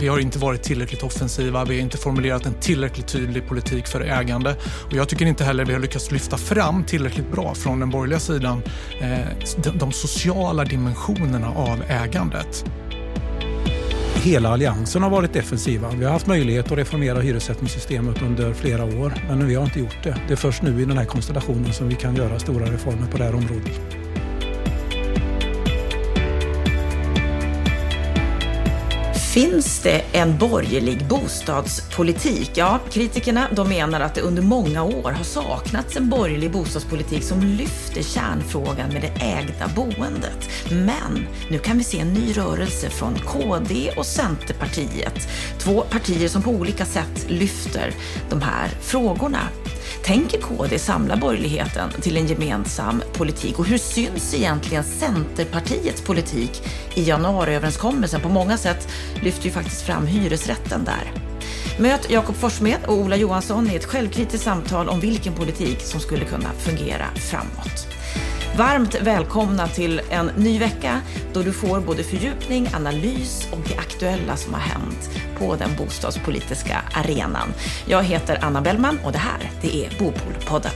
[0.00, 4.00] Vi har inte varit tillräckligt offensiva, vi har inte formulerat en tillräckligt tydlig politik för
[4.00, 7.90] ägande och jag tycker inte heller vi har lyckats lyfta fram tillräckligt bra från den
[7.90, 8.62] borgerliga sidan
[9.00, 12.64] eh, de sociala dimensionerna av ägandet.
[14.14, 15.90] Hela alliansen har varit defensiva.
[15.90, 20.02] Vi har haft möjlighet att reformera hyressättningssystemet under flera år, men vi har inte gjort
[20.02, 20.16] det.
[20.26, 23.18] Det är först nu i den här konstellationen som vi kan göra stora reformer på
[23.18, 23.97] det här området.
[29.38, 32.50] Finns det en borgerlig bostadspolitik?
[32.54, 37.40] Ja, kritikerna de menar att det under många år har saknats en borgerlig bostadspolitik som
[37.40, 40.50] lyfter kärnfrågan med det ägda boendet.
[40.70, 45.28] Men nu kan vi se en ny rörelse från KD och Centerpartiet.
[45.58, 47.94] Två partier som på olika sätt lyfter
[48.30, 49.48] de här frågorna.
[50.04, 53.58] Tänker KD samla borgerligheten till en gemensam politik?
[53.58, 56.62] Och hur syns egentligen Centerpartiets politik
[56.94, 58.20] i januariöverenskommelsen?
[58.20, 58.88] På många sätt
[59.22, 61.12] lyfter ju faktiskt fram hyresrätten där.
[61.78, 66.24] Möt Jakob Forssmed och Ola Johansson i ett självkritiskt samtal om vilken politik som skulle
[66.24, 67.97] kunna fungera framåt.
[68.58, 71.00] Varmt välkomna till en ny vecka
[71.32, 76.84] då du får både fördjupning, analys och det aktuella som har hänt på den bostadspolitiska
[76.94, 77.48] arenan.
[77.86, 80.70] Jag heter Anna Bellman och det här, det är Bopolpodden.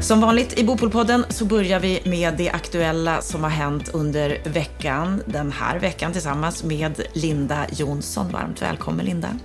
[0.00, 5.22] Som vanligt i Bopolpodden så börjar vi med det aktuella som har hänt under veckan,
[5.26, 8.32] den här veckan tillsammans med Linda Jonsson.
[8.32, 9.38] Varmt välkommen Linda.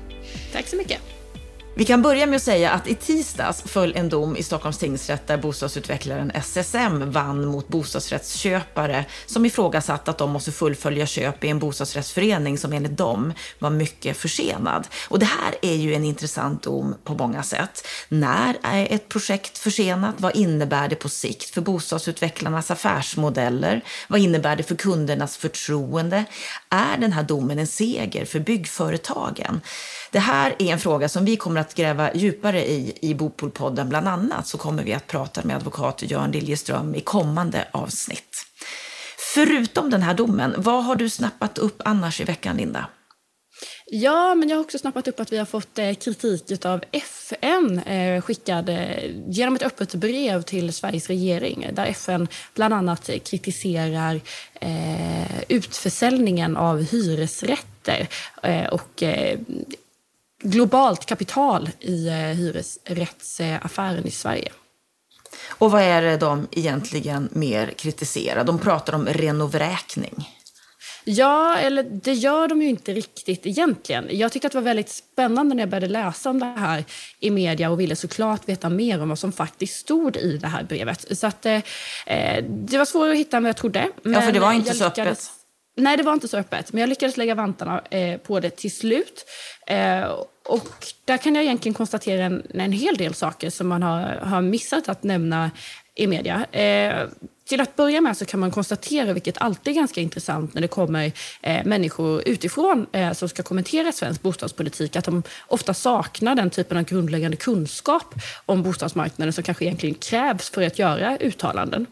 [0.53, 1.06] Tack så mycket.
[1.77, 5.27] Vi kan börja med att säga att i tisdags föll en dom i Stockholms tingsrätt
[5.27, 11.59] där bostadsutvecklaren SSM vann mot bostadsrättsköpare som ifrågasatt att de måste fullfölja köp i en
[11.59, 14.87] bostadsrättsförening som enligt dem var mycket försenad.
[15.07, 17.87] Och det här är ju en intressant dom på många sätt.
[18.09, 20.15] När är ett projekt försenat?
[20.17, 23.81] Vad innebär det på sikt för bostadsutvecklarnas affärsmodeller?
[24.07, 26.25] Vad innebär det för kundernas förtroende?
[26.69, 29.61] Är den här domen en seger för byggföretagen?
[30.11, 33.89] Det här är en fråga som vi kommer att gräva djupare i i Bopolpodden.
[33.89, 38.45] Bland annat så kommer vi att prata med advokat Jörn Liljeström i kommande avsnitt.
[39.33, 42.87] Förutom den här domen, vad har du snappat upp annars i veckan, Linda?
[43.85, 47.79] Ja, men jag har också snappat upp att vi har fått eh, kritik av FN
[47.79, 54.21] eh, skickad eh, genom ett öppet brev till Sveriges regering där FN bland annat kritiserar
[55.47, 58.07] utförsäljningen av hyresrätter
[58.71, 59.03] och
[60.43, 64.51] globalt kapital i hyresrättsaffären i Sverige.
[65.49, 68.43] Och vad är det de egentligen mer kritiserar?
[68.43, 70.27] De pratar om renovräkning.
[71.09, 74.07] Ja, eller det gör de ju inte riktigt egentligen.
[74.11, 76.83] Jag tyckte att det var väldigt spännande när jag började läsa om det här
[77.19, 80.63] i media och ville såklart veta mer om vad som faktiskt stod i det här
[80.63, 81.17] brevet.
[81.17, 81.59] Så att, eh,
[82.49, 83.89] det var svårare att hitta än vad jag trodde.
[84.03, 85.31] ja, för det var inte så öppet.
[85.79, 86.73] Nej, det var inte så öppet.
[86.73, 89.25] Men jag lyckades lägga vantarna eh, på det till slut.
[89.67, 90.03] Eh,
[90.45, 94.41] och där kan jag egentligen konstatera en, en hel del saker som man har, har
[94.41, 95.51] missat att nämna
[95.95, 96.45] i media.
[96.51, 97.07] Eh,
[97.47, 100.67] till att börja med så kan man konstatera, vilket alltid är ganska intressant när det
[100.67, 106.49] kommer eh, människor utifrån eh, som ska kommentera svensk bostadspolitik, att de ofta saknar den
[106.49, 108.15] typen av grundläggande kunskap
[108.45, 111.85] om bostadsmarknaden som kanske egentligen krävs för att göra uttalanden.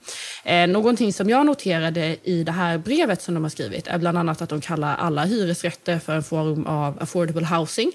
[0.43, 4.17] Eh, någonting som jag noterade i det här brevet som de har skrivit är bland
[4.17, 7.91] annat att de kallar alla hyresrätter för en form av affordable housing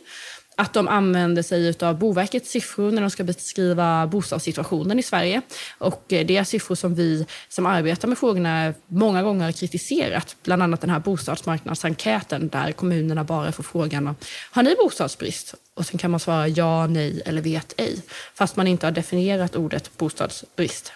[0.60, 5.43] att de använder sig av Boverkets siffror när de ska beskriva bostadssituationen i Sverige.
[5.78, 10.37] Och eh, det är siffror som vi som arbetar med frågorna många gånger har kritiserat.
[10.43, 14.16] Bland annat den här bostadsmarknadsenkäten där kommunerna bara får frågan
[14.50, 15.54] har ni bostadsbrist?
[15.75, 18.03] Och sen kan man svara ja, nej eller vet ej.
[18.34, 20.92] Fast man inte har definierat ordet bostadsbrist.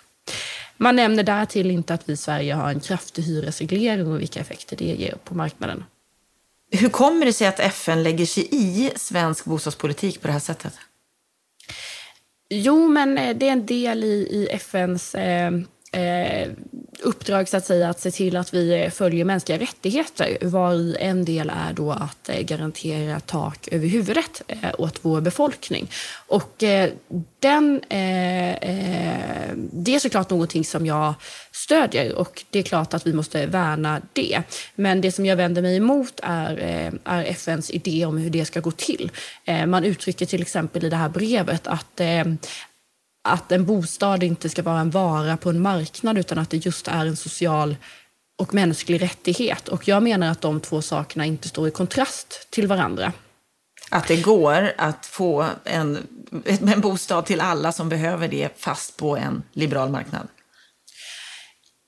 [0.76, 4.76] Man nämner därtill inte att vi i Sverige har en kraftig hyresreglering och vilka effekter
[4.76, 5.84] det ger på marknaden.
[6.70, 10.74] Hur kommer det sig att FN lägger sig i svensk bostadspolitik på det här sättet?
[12.48, 15.52] Jo, men eh, det är en del i, i FNs eh,
[15.92, 16.50] eh,
[17.04, 20.38] uppdrag så att säga att se till att vi eh, följer mänskliga rättigheter.
[20.40, 25.90] Var en del är då att eh, garantera tak över huvudet eh, åt vår befolkning.
[26.26, 26.54] Och
[27.38, 27.80] den,
[29.72, 31.14] det är såklart någonting som jag
[31.52, 34.42] stödjer och det är klart att vi måste värna det.
[34.74, 36.56] Men det som jag vänder mig emot är,
[37.04, 39.10] är FNs idé om hur det ska gå till.
[39.66, 42.00] Man uttrycker till exempel i det här brevet att
[43.24, 46.88] att en bostad inte ska vara en vara på en marknad utan att det just
[46.88, 47.76] är en social
[48.38, 49.68] och mänsklig rättighet.
[49.68, 53.12] Och jag menar att de två sakerna inte står i kontrast till varandra.
[53.90, 56.06] Att det går att få en,
[56.44, 60.28] en bostad till alla som behöver det fast på en liberal marknad?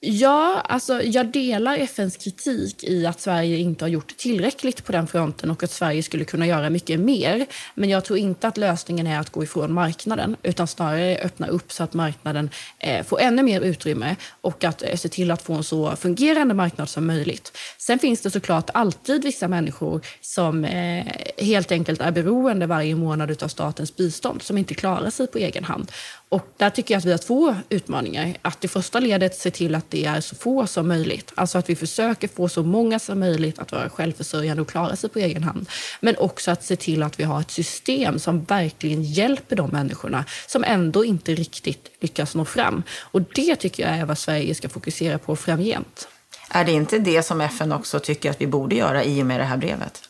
[0.08, 5.06] Ja, alltså jag delar FNs kritik i att Sverige inte har gjort tillräckligt på den
[5.06, 7.46] fronten och att Sverige skulle kunna göra mycket mer.
[7.74, 11.72] Men jag tror inte att lösningen är att gå ifrån marknaden utan snarare öppna upp
[11.72, 15.54] så att marknaden eh, får ännu mer utrymme och att eh, se till att få
[15.54, 17.58] en så fungerande marknad som möjligt.
[17.78, 21.06] Sen finns det såklart alltid vissa människor som eh,
[21.38, 25.64] helt enkelt är beroende varje månad av statens bistånd som inte klarar sig på egen
[25.64, 25.92] hand.
[26.28, 28.36] Och där tycker jag att vi har två utmaningar.
[28.42, 31.32] Att i första ledet se till att det är så få som möjligt.
[31.34, 35.10] Alltså att vi försöker få så många som möjligt att vara självförsörjande och klara sig
[35.10, 35.68] på egen hand.
[36.00, 40.24] Men också att se till att vi har ett system som verkligen hjälper de människorna
[40.46, 42.82] som ändå inte riktigt lyckas nå fram.
[43.00, 46.08] Och det tycker jag är vad Sverige ska fokusera på framgent.
[46.50, 49.40] Är det inte det som FN också tycker att vi borde göra i och med
[49.40, 50.02] det här brevet?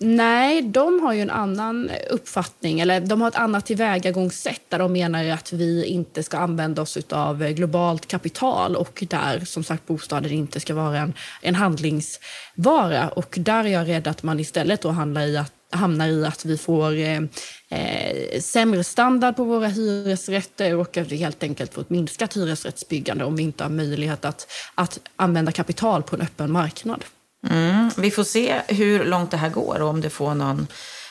[0.00, 2.80] Nej, de har ju en annan uppfattning.
[2.80, 6.98] Eller de har ett annat tillvägagångssätt där de menar att vi inte ska använda oss
[7.10, 13.08] av globalt kapital och där som sagt bostaden inte ska vara en, en handlingsvara.
[13.08, 16.44] Och där är jag rädd att man istället då handlar i att hamnar i att
[16.44, 17.20] vi får eh,
[17.68, 23.24] eh, sämre standard på våra hyresrätter och att vi helt enkelt får ett minskat hyresrättsbyggande
[23.24, 27.04] om vi inte har möjlighet att, att använda kapital på en öppen marknad.
[27.46, 27.90] Mm.
[27.96, 30.66] Vi får se hur långt det här går och om det får någon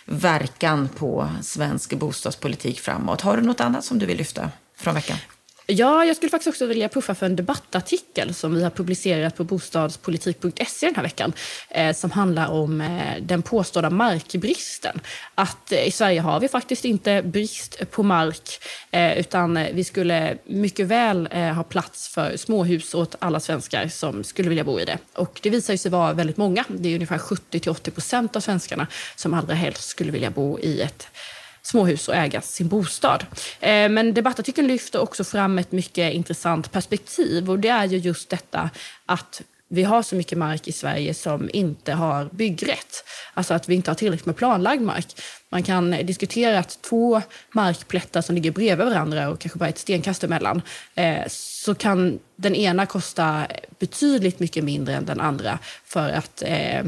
[0.05, 3.21] verkan på svensk bostadspolitik framåt.
[3.21, 5.17] Har du något annat som du vill lyfta från veckan?
[5.69, 9.43] Ja, jag skulle faktiskt också vilja puffa för en debattartikel som vi har publicerat på
[9.43, 11.33] bostadspolitik.se den här veckan
[11.69, 14.99] eh, som handlar om eh, den påstådda markbristen.
[15.35, 18.59] Att eh, i Sverige har vi faktiskt inte brist på mark
[18.91, 23.87] eh, utan eh, vi skulle mycket väl eh, ha plats för småhus åt alla svenskar
[23.87, 24.97] som skulle vilja bo i det.
[25.13, 26.63] Och det visar sig vara väldigt många.
[26.67, 30.59] Det är ungefär 70 till 80 procent av svenskarna som allra helst skulle vilja bo
[30.59, 31.07] i ett
[31.67, 33.25] småhus och äga sin bostad.
[33.59, 38.29] Eh, men debattartikeln lyfter också fram ett mycket intressant perspektiv och det är ju just
[38.29, 38.69] detta
[39.05, 43.03] att vi har så mycket mark i Sverige som inte har byggrätt.
[43.33, 45.21] Alltså att vi inte har tillräckligt med planlagd mark.
[45.49, 47.21] Man kan diskutera att två
[47.51, 50.61] markplättar som ligger bredvid varandra och kanske bara ett stenkast emellan
[50.95, 53.47] eh, så kan den ena kosta
[53.79, 56.83] betydligt mycket mindre än den andra för att eh,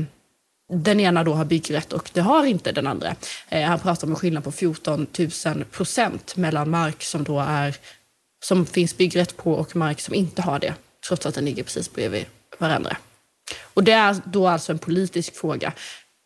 [0.69, 3.16] den ena då har byggrätt och det har inte den andra.
[3.50, 5.07] Eh, han pratar om en skillnad på 14
[5.45, 7.75] 000 procent mellan mark som, då är,
[8.44, 10.74] som finns byggrätt på och mark som inte har det,
[11.07, 12.25] trots att den ligger precis bredvid
[12.57, 12.98] varandra.
[13.74, 15.74] Och det är då alltså en politisk fråga.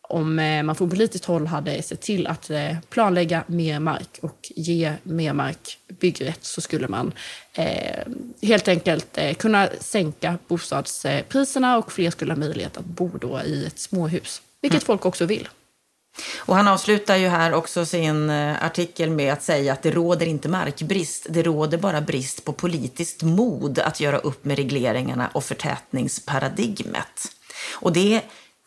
[0.08, 4.52] Om eh, man från politiskt håll hade sett till att eh, planlägga mer mark och
[4.56, 7.12] ge mer mark byggrätt så skulle man
[7.52, 8.04] eh,
[8.42, 13.66] helt enkelt eh, kunna sänka bostadspriserna och fler skulle ha möjlighet att bo då i
[13.66, 14.86] ett småhus, vilket mm.
[14.86, 15.48] folk också vill.
[16.38, 20.26] Och han avslutar ju här också sin eh, artikel med att säga att det råder
[20.26, 25.44] inte markbrist, det råder bara brist på politiskt mod att göra upp med regleringarna och
[25.44, 27.32] förtätningsparadigmet.
[27.72, 28.22] Och det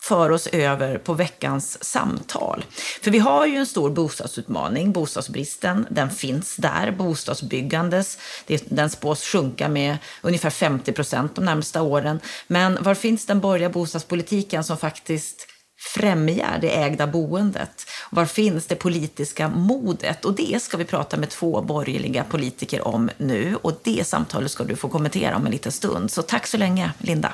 [0.07, 2.65] för oss över på veckans samtal.
[3.01, 6.92] För vi har ju en stor bostadsutmaning, bostadsbristen, den finns där.
[6.92, 8.18] Bostadsbyggandes,
[8.65, 12.19] den spås sjunka med ungefär 50 procent de närmsta åren.
[12.48, 15.48] Men var finns den borgerliga bostadspolitiken som faktiskt
[15.94, 17.86] främjar det ägda boendet?
[18.10, 20.25] Var finns det politiska modet?
[20.25, 23.56] Och det ska vi prata med två borgerliga politiker om nu.
[23.62, 26.12] Och det samtalet ska du få kommentera om en liten stund.
[26.12, 27.34] Så tack så länge, Linda.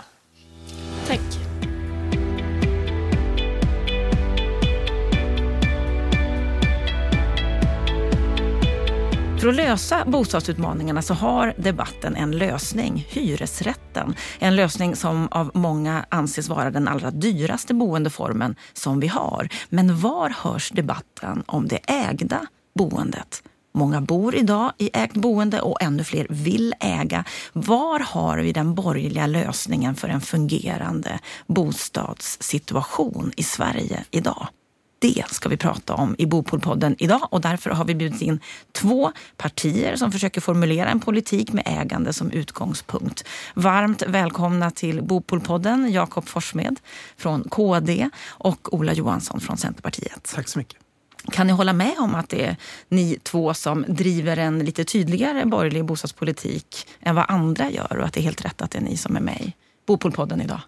[1.07, 1.42] Tack.
[9.43, 14.15] För att lösa bostadsutmaningarna så har debatten en lösning, hyresrätten.
[14.39, 19.49] En lösning som av många anses vara den allra dyraste boendeformen som vi har.
[19.69, 22.41] Men var hörs debatten om det ägda
[22.75, 23.43] boendet?
[23.73, 27.23] Många bor idag i ägt boende och ännu fler vill äga.
[27.53, 34.47] Var har vi den borgerliga lösningen för en fungerande bostadssituation i Sverige idag?
[35.03, 38.39] Det ska vi prata om i Bopolpodden idag och därför har vi bjudit in
[38.71, 43.27] två partier som försöker formulera en politik med ägande som utgångspunkt.
[43.53, 46.79] Varmt välkomna till Bopolpodden, Jakob Forssmed
[47.17, 50.31] från KD och Ola Johansson från Centerpartiet.
[50.35, 50.79] Tack så mycket.
[51.31, 52.57] Kan ni hålla med om att det är
[52.89, 58.13] ni två som driver en lite tydligare borgerlig bostadspolitik än vad andra gör och att
[58.13, 59.53] det är helt rätt att det är ni som är med i
[59.85, 60.61] Bopolpodden idag?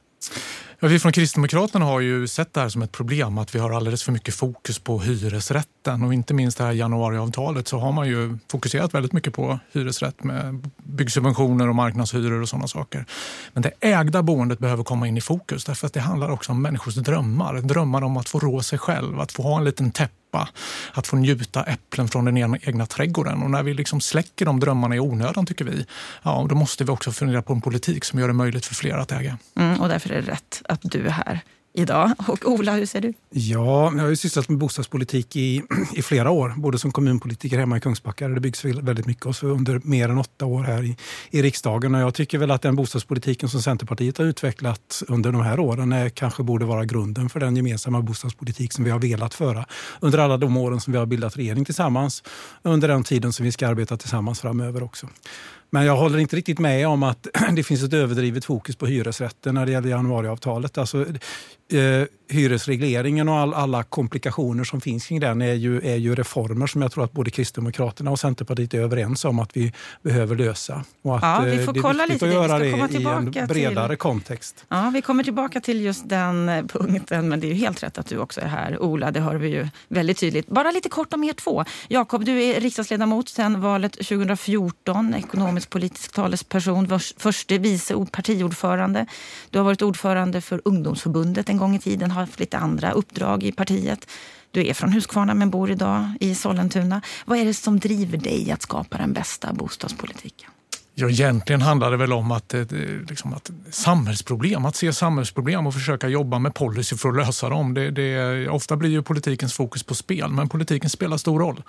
[0.80, 3.72] Ja, vi från Kristdemokraterna har ju sett det här som ett problem att vi har
[3.72, 8.08] alldeles för mycket fokus på hyresrätten och inte minst det här januariavtalet så har man
[8.08, 13.06] ju fokuserat väldigt mycket på hyresrätt med byggsubventioner och marknadshyror och sådana saker.
[13.54, 16.62] Men det ägda boendet behöver komma in i fokus därför att det handlar också om
[16.62, 17.62] människors drömmar.
[17.62, 20.50] Drömmar om att få rå sig själv, att få ha en liten täppa
[20.94, 23.44] att få njuta äpplen från den egna trädgården.
[23.44, 25.86] Och när vi liksom släcker de drömmarna i onödan tycker vi,
[26.24, 28.98] ja, då måste vi också fundera på en politik som gör det möjligt för fler
[28.98, 29.38] att äga.
[29.60, 31.42] Mm, och därför är det rätt att du är här
[31.78, 32.12] idag.
[32.28, 33.14] Och Ola, hur ser du?
[33.30, 35.64] Ja, jag har ju sysslat med bostadspolitik i,
[35.96, 39.36] i flera år, både som kommunpolitiker hemma i Kungsbacka, där det byggs väldigt mycket, och
[39.36, 40.98] så under mer än åtta år här i,
[41.30, 41.96] i riksdagen.
[41.96, 45.92] Och jag tycker väl att den bostadspolitiken som Centerpartiet har utvecklat under de här åren
[45.92, 49.66] är, kanske borde vara grunden för den gemensamma bostadspolitik som vi har velat föra
[50.00, 52.24] under alla de åren som vi har bildat regering tillsammans,
[52.62, 55.08] under den tiden som vi ska arbeta tillsammans framöver också.
[55.76, 59.56] Men jag håller inte riktigt med om att det finns ett överdrivet fokus på hyresrätten
[59.56, 60.78] när det gäller januariavtalet.
[60.78, 61.06] Alltså,
[61.72, 66.68] eh, hyresregleringen och all, alla komplikationer som finns kring den är ju, är ju reformer
[66.68, 70.84] som jag tror att både Kristdemokraterna och Centerpartiet är överens om att vi behöver lösa.
[71.02, 73.06] Och att, ja, vi eh, får det är kolla lite att göra det i
[73.40, 73.98] en bredare till...
[73.98, 74.66] kontext.
[74.70, 77.98] Ja, vi kommer tillbaka till just den eh, punkten, men det är ju helt rätt
[77.98, 78.82] att du också är här.
[78.82, 80.48] Ola, det hör vi ju väldigt tydligt.
[80.48, 81.66] Bara lite kort om er två.
[81.88, 89.06] Jakob, du är riksdagsledamot sedan valet 2014, ekonomisk politisk talesperson, förste vice partiordförande.
[89.50, 93.44] Du har varit ordförande för ungdomsförbundet en gång i tiden, har haft lite andra uppdrag
[93.44, 94.08] i partiet.
[94.52, 97.02] Du är från Huskvarna men bor idag i Sollentuna.
[97.26, 100.50] Vad är det som driver dig att skapa den bästa bostadspolitiken?
[100.98, 102.62] Ja, egentligen handlar det väl om att, eh,
[103.10, 107.74] liksom att samhällsproblem, att se samhällsproblem och försöka jobba med policy för att lösa dem.
[107.74, 111.64] Det, det, ofta blir ju politikens fokus på spel, men politiken spelar stor roll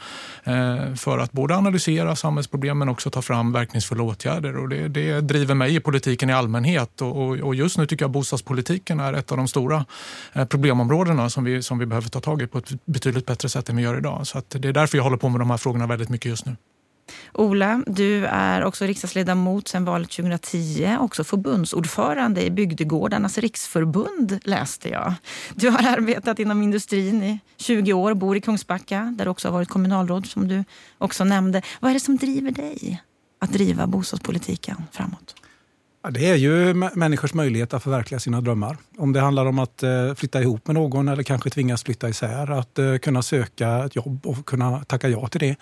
[0.45, 4.57] eh, för att både analysera samhällsproblem men också ta fram verkningsfulla åtgärder.
[4.57, 8.11] Och det, det driver mig i politiken i allmänhet och, och, just nu tycker jag
[8.11, 9.85] bostadspolitiken är ett av de stora
[10.33, 13.69] eh, problemområdena som vi, som vi behöver ta tag i på ett betydligt bättre sätt
[13.69, 14.27] än vi gör idag.
[14.27, 16.57] Så det är därför jag håller på med de här frågorna väldigt mycket just nu.
[17.33, 25.15] Ola, du är också riksdagsledamot sedan valet 2010, också förbundsordförande i Bygdegårdarnas riksförbund läste jag.
[25.55, 29.53] Du har arbetat inom industrin i 20 år, bor i Kungsbacka där du också har
[29.53, 30.65] varit kommunalråd som du
[30.99, 31.63] också nämnde.
[31.81, 33.03] Vad är det som driver dig
[33.39, 35.35] att driva bostadspolitiken framåt?
[36.11, 38.77] Det är ju människors möjlighet att förverkliga sina drömmar.
[38.99, 42.51] Om det handlar om att eh, flytta ihop med någon eller kanske tvingas flytta isär.
[42.51, 45.57] Att eh, kunna söka ett jobb och kunna tacka ja till det.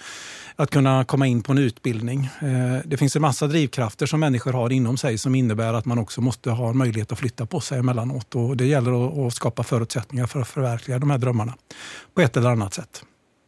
[0.57, 2.31] Att kunna komma in på en utbildning.
[2.41, 5.99] Eh, det finns en massa drivkrafter som människor har inom sig som innebär att man
[5.99, 8.35] också måste ha möjlighet att flytta på sig emellanåt.
[8.35, 11.55] Och det gäller att skapa förutsättningar för att förverkliga de här drömmarna
[12.15, 13.05] på ett eller annat sätt.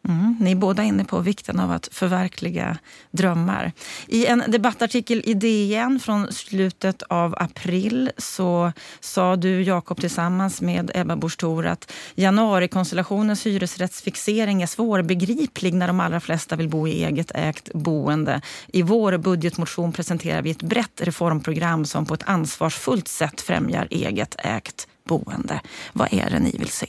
[0.08, 2.78] Mm, ni är båda inne på vikten av att förverkliga
[3.10, 3.72] drömmar.
[4.06, 10.90] I en debattartikel i DN från slutet av april så sa du, Jakob, tillsammans med
[10.94, 17.30] Ebba Busch att januarikonstellationens hyresrättsfixering är svårbegriplig när de allra flesta vill bo i eget
[17.34, 18.40] ägt boende.
[18.66, 24.36] I vår budgetmotion presenterar vi ett brett reformprogram som på ett ansvarsfullt sätt främjar eget
[24.38, 25.60] ägt boende.
[25.92, 26.88] Vad är det ni vill se?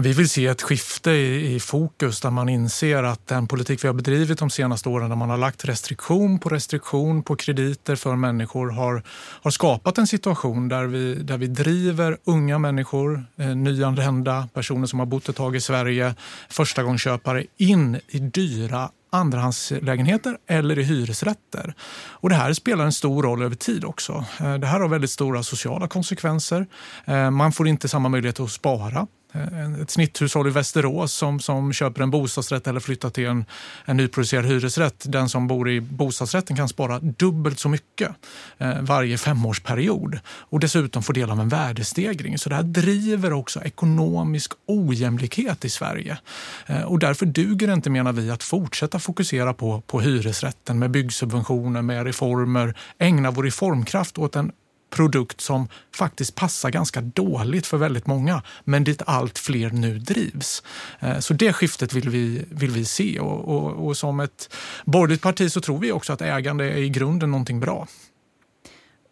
[0.00, 3.88] Vi vill se ett skifte i, i, fokus där man inser att den politik vi
[3.88, 8.16] har bedrivit de senaste åren där man har lagt restriktion på restriktion på krediter för
[8.16, 9.02] människor har,
[9.42, 14.98] har skapat en situation där vi, där vi driver unga människor, eh, nyanlända, personer som
[14.98, 16.14] har bott ett tag i Sverige,
[16.48, 21.74] förstagångsköpare in i dyra andrahandslägenheter eller i hyresrätter.
[22.10, 24.24] Och det här spelar en stor roll över tid också.
[24.40, 26.66] Eh, det här har väldigt stora sociala konsekvenser.
[27.04, 29.06] Eh, man får inte samma möjlighet att spara.
[29.32, 33.44] Eh, ett snitthushåll i Västerås som, som köper en bostadsrätt eller flyttar till en,
[33.84, 35.04] en nyproducerad hyresrätt.
[35.06, 38.10] Den som bor i bostadsrätten kan spara dubbelt så mycket
[38.58, 42.38] eh, varje femårsperiod och dessutom få del av en värdestegring.
[42.38, 46.18] Så det här driver också ekonomisk ojämlikhet i Sverige.
[46.66, 50.90] Eh, och därför duger det inte, menar vi, att fortsätta fokusera på, på hyresrätten med
[50.90, 54.52] byggsubventioner, med reformer, ägna vår reformkraft åt en
[54.90, 60.62] produkt som faktiskt passar ganska dåligt för väldigt många, men dit allt fler nu drivs.
[61.00, 64.54] Eh, så det skiftet vill vi, vill vi se och, och, och som ett
[64.84, 67.86] borgerligt parti så tror vi också att ägande är i grunden någonting bra.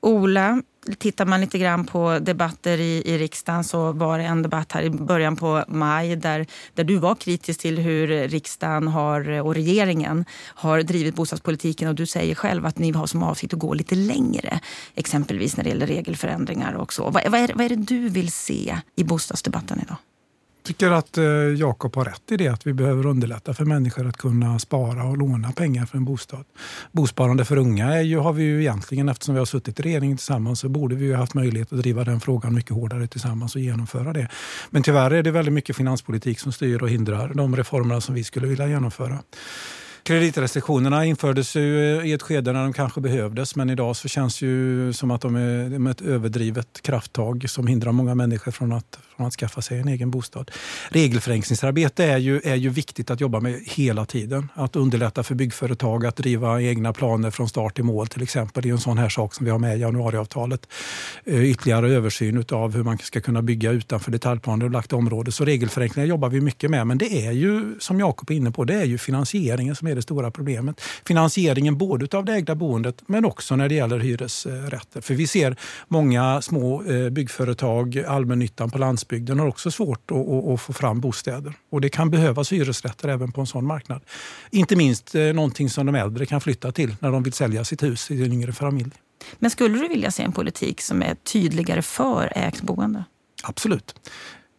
[0.00, 0.62] Ola,
[0.98, 4.82] tittar man lite grann på debatter i, i riksdagen så var det en debatt här
[4.82, 10.24] i början på maj där, där du var kritisk till hur riksdagen har, och regeringen
[10.40, 13.94] har drivit bostadspolitiken och du säger själv att ni har som avsikt att gå lite
[13.94, 14.60] längre.
[14.94, 17.10] Exempelvis när det gäller regelförändringar och så.
[17.10, 19.96] Vad, vad, är, vad är det du vill se i bostadsdebatten idag?
[20.66, 21.24] Tycker att eh,
[21.56, 25.18] Jakob har rätt i det, att vi behöver underlätta för människor att kunna spara och
[25.18, 26.44] låna pengar för en bostad.
[26.92, 30.16] Bosparande för unga är ju, har vi ju egentligen, eftersom vi har suttit i regeringen
[30.16, 33.60] tillsammans, så borde vi ju haft möjlighet att driva den frågan mycket hårdare tillsammans och
[33.60, 34.28] genomföra det.
[34.70, 38.24] Men tyvärr är det väldigt mycket finanspolitik som styr och hindrar de reformerna som vi
[38.24, 39.18] skulle vilja genomföra.
[40.06, 44.38] Kreditrestriktionerna infördes ju eh, i ett skede när de kanske behövdes men idag så känns
[44.38, 48.98] det ju som att de är ett överdrivet krafttag som hindrar många människor från att,
[49.16, 50.50] från att skaffa sig en egen bostad.
[50.88, 54.48] Regelförenklingsarbete är ju, är ju viktigt att jobba med hela tiden.
[54.54, 58.62] Att underlätta för byggföretag att driva egna planer från start till mål till exempel.
[58.62, 60.68] Det är en sån här sak som vi har med i januariavtalet.
[61.24, 65.32] Eh, ytterligare översyn av hur man ska kunna bygga utanför detaljplaner och lagt område.
[65.32, 68.64] Så regelförenklingar jobbar vi mycket med men det är ju som Jakob är inne på,
[68.64, 70.80] det är ju finansieringen som är det stora problemet.
[71.06, 75.00] Finansieringen både av det ägda boendet men också när det gäller hyresrätter.
[75.00, 75.56] För vi ser
[75.88, 79.05] många små eh, byggföretag, allmännyttan på landsbygden
[79.38, 81.54] har också svårt att, att, få fram bostäder.
[81.70, 84.02] Och det kan behövas hyresrätter även på en sån marknad.
[84.50, 87.82] Inte minst eh, någonting som de äldre kan flytta till när de vill sälja sitt
[87.82, 88.90] hus i en yngre familj.
[89.38, 93.04] Men skulle du vilja se en politik som är tydligare för ägt boende?
[93.42, 93.94] Absolut.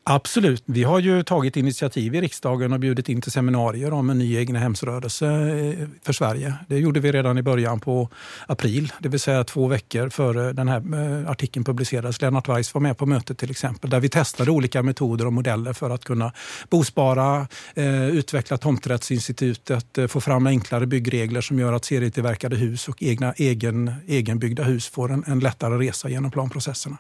[0.10, 0.64] Absolut.
[0.66, 4.38] Vi har ju tagit initiativ i riksdagen och bjudit in till seminarier om en ny
[4.38, 6.54] egnahemsrörelse eh, för Sverige.
[6.68, 8.10] Det gjorde vi redan i början på
[8.48, 12.22] april, det vill säga två veckor före den här eh, artikeln publicerades.
[12.22, 15.74] Lennart Weiss var med på mötet till exempel, där vi testade olika metoder och modeller
[15.74, 16.34] för att kunna
[16.70, 23.34] bospara, eh, utveckla tomträttsinstitutet, få fram enklare byggregler som gör att serietillverkade hus och egna,
[23.34, 26.98] egen, egenbyggda hus får en, en lättare resa genom planprocesserna.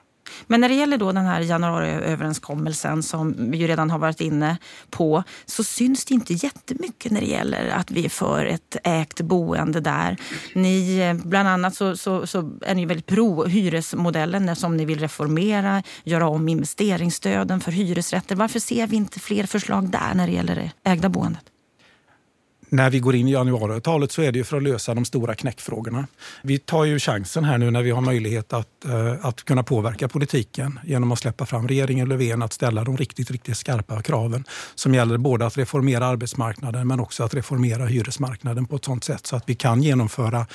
[0.47, 4.57] Men när det gäller då den här januariöverenskommelsen som vi ju redan har varit inne
[4.89, 9.21] på så syns det inte jättemycket när det gäller att vi är för ett ägt
[9.21, 10.17] boende där.
[10.55, 14.99] Ni, eh, bland annat så, så, så är ni väldigt pro hyresmodellen som ni vill
[14.99, 18.35] reformera, göra om investeringsstöden för hyresrätter.
[18.35, 21.43] Varför ser vi inte fler förslag där när det gäller det ägda boendet?
[22.69, 25.35] När vi går in i januariavtalet så är det ju för att lösa de stora
[25.35, 26.07] knäckfrågorna.
[26.41, 30.07] Vi tar ju chansen här nu när vi har möjlighet att, eh, att kunna påverka
[30.07, 34.43] politiken genom att släppa fram regeringen Löfven att ställa de riktigt, riktigt skarpa kraven
[34.75, 39.27] som gäller både att reformera arbetsmarknaden men också att reformera hyresmarknaden på ett sådant sätt
[39.27, 40.45] så att vi kan genomföra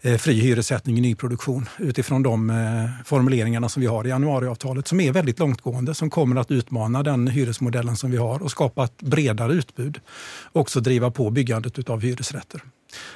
[0.00, 2.56] eh, fri hyressättning i nyproduktion utifrån de eh,
[3.04, 7.28] formuleringarna som vi har i januariavtalet som är väldigt långtgående, som kommer att utmana den
[7.28, 10.00] hyresmodellen som vi har och skapa ett bredare utbud.
[10.52, 12.62] Också driva på byggandet byggandet av hyresrätter.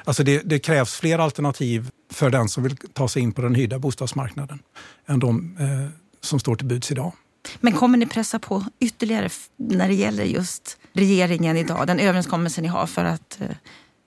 [0.05, 3.55] Alltså det, det, krävs fler alternativ för den som vill ta sig in på den
[3.55, 4.59] hyrda bostadsmarknaden
[5.07, 7.13] än de eh, som står till buds idag.
[7.61, 12.69] Men kommer ni pressa på ytterligare när det gäller just regeringen idag, den överenskommelse ni
[12.69, 13.57] har för att eh,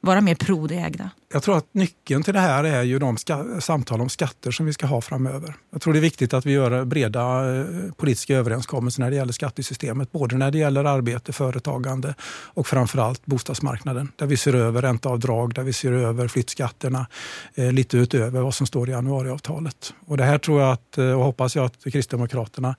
[0.01, 1.09] vara mer pro det ägda?
[1.33, 3.17] Jag tror att nyckeln till det här är ju de
[3.59, 5.55] samtal om skatter som vi ska ha framöver.
[5.71, 7.65] Jag tror det är viktigt att vi gör breda eh,
[7.97, 10.11] politiska överenskommelser när det gäller skattesystemet.
[10.11, 12.15] Både när det gäller arbete, företagande
[12.53, 14.11] och framförallt bostadsmarknaden.
[14.15, 17.07] Där vi ser över ränteavdrag, där vi ser över flyttskatterna
[17.55, 19.93] eh, lite utöver vad som står i januariavtalet.
[20.05, 22.75] Och det här tror jag att, eh, och hoppas jag att Kristdemokraterna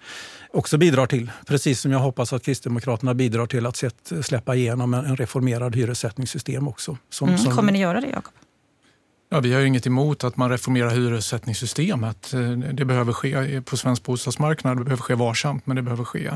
[0.52, 1.30] också bidrar till.
[1.46, 3.84] Precis som jag hoppas att Kristdemokraterna bidrar till att
[4.22, 6.96] släppa igenom en reformerad hyressättningssystem också.
[7.10, 7.38] Som, mm.
[7.38, 7.56] som...
[7.56, 8.39] Kommer ni göra det, Jakob?
[9.32, 12.34] Ja, vi har inget emot att man reformerar hyressättningssystemet.
[12.34, 14.78] Eh, det behöver ske på svensk bostadsmarknad.
[14.78, 16.30] Det behöver ske varsamt, men det behöver ske.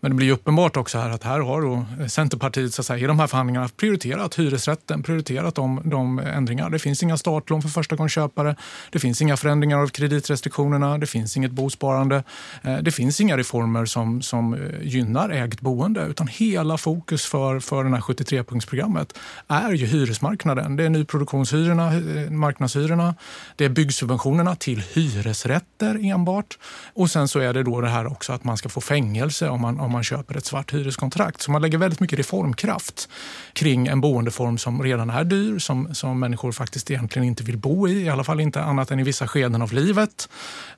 [0.00, 3.06] Men det blir uppenbart också här att här har då Centerpartiet så att säga, i
[3.06, 6.70] de här förhandlingarna prioriterat hyresrätten, prioriterat de, de ändringar.
[6.70, 8.56] Det finns inga startlån för förstagångsköpare.
[8.90, 10.98] Det finns inga förändringar av kreditrestriktionerna.
[10.98, 12.24] Det finns inget bosparande.
[12.62, 17.60] Eh, det finns inga reformer som, som eh, gynnar ägt boende, utan hela fokus för,
[17.60, 19.14] för det här 73-punktsprogrammet
[19.48, 20.76] är ju hyresmarknaden.
[20.76, 21.92] Det är nyproduktionshyrorna
[22.38, 23.14] marknadshyrorna.
[23.56, 26.58] Det är byggsubventionerna till hyresrätter enbart.
[26.94, 29.60] Och sen så är det då det här också att man ska få fängelse om
[29.60, 31.42] man, om man köper ett svart hyreskontrakt.
[31.42, 33.08] Så man lägger väldigt mycket reformkraft
[33.52, 37.88] kring en boendeform som redan är dyr, som, som människor faktiskt egentligen inte vill bo
[37.88, 40.28] i, i alla fall inte annat än i vissa skeden av livet.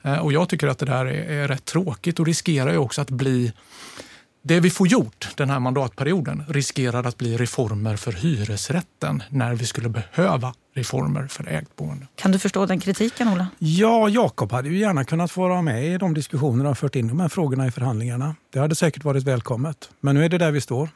[0.03, 3.01] Eh, och jag tycker att det där är, är rätt tråkigt och riskerar ju också
[3.01, 3.53] att bli
[4.47, 9.67] det vi får gjort den här mandatperioden riskerar att bli reformer för hyresrätten när vi
[9.67, 12.07] skulle behöva reformer för ägt boende.
[12.17, 13.47] Kan du förstå den kritiken, Ola?
[13.59, 17.21] Ja, Jakob hade ju gärna kunnat vara med i de diskussionerna och fört in de
[17.21, 18.37] här frågorna i förhandlingarna.
[18.53, 19.91] Det hade säkert varit välkommet.
[20.01, 20.89] Men nu är det där vi står.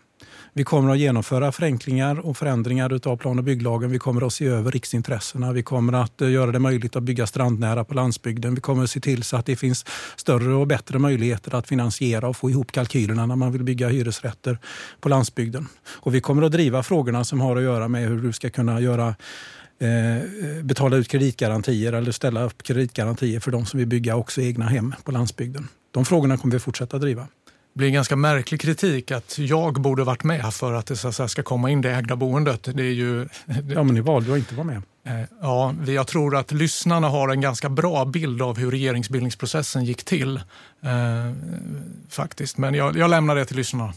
[0.53, 3.91] Vi kommer att genomföra förenklingar och förändringar av plan och bygglagen.
[3.91, 5.53] Vi kommer att se över riksintressena.
[5.53, 8.55] Vi kommer att eh, göra det möjligt att bygga strandnära på landsbygden.
[8.55, 9.85] Vi kommer att se till så att det finns
[10.17, 14.59] större och bättre möjligheter att finansiera och få ihop kalkylerna när man vill bygga hyresrätter
[15.01, 15.69] på landsbygden.
[15.89, 18.81] Och vi kommer att driva frågorna som har att göra med hur du ska kunna
[18.81, 19.09] göra
[19.79, 24.67] eh, betala ut kreditgarantier eller ställa upp kreditgarantier för de som vill bygga också egna
[24.67, 25.69] hem på landsbygden.
[25.91, 27.27] De frågorna kommer vi fortsätta driva
[27.75, 31.71] blir ganska märklig kritik att jag borde varit med för att det så ska komma
[31.71, 32.69] in det ägda boendet.
[32.75, 33.29] Det är ju...
[33.47, 34.83] Ja, men ni valde att inte vara med.
[35.07, 40.05] Eh, ja, jag tror att lyssnarna har en ganska bra bild av hur regeringsbildningsprocessen gick
[40.05, 40.37] till.
[40.37, 41.33] Eh,
[42.09, 43.93] faktiskt, men jag, jag lämnar det till lyssnarna.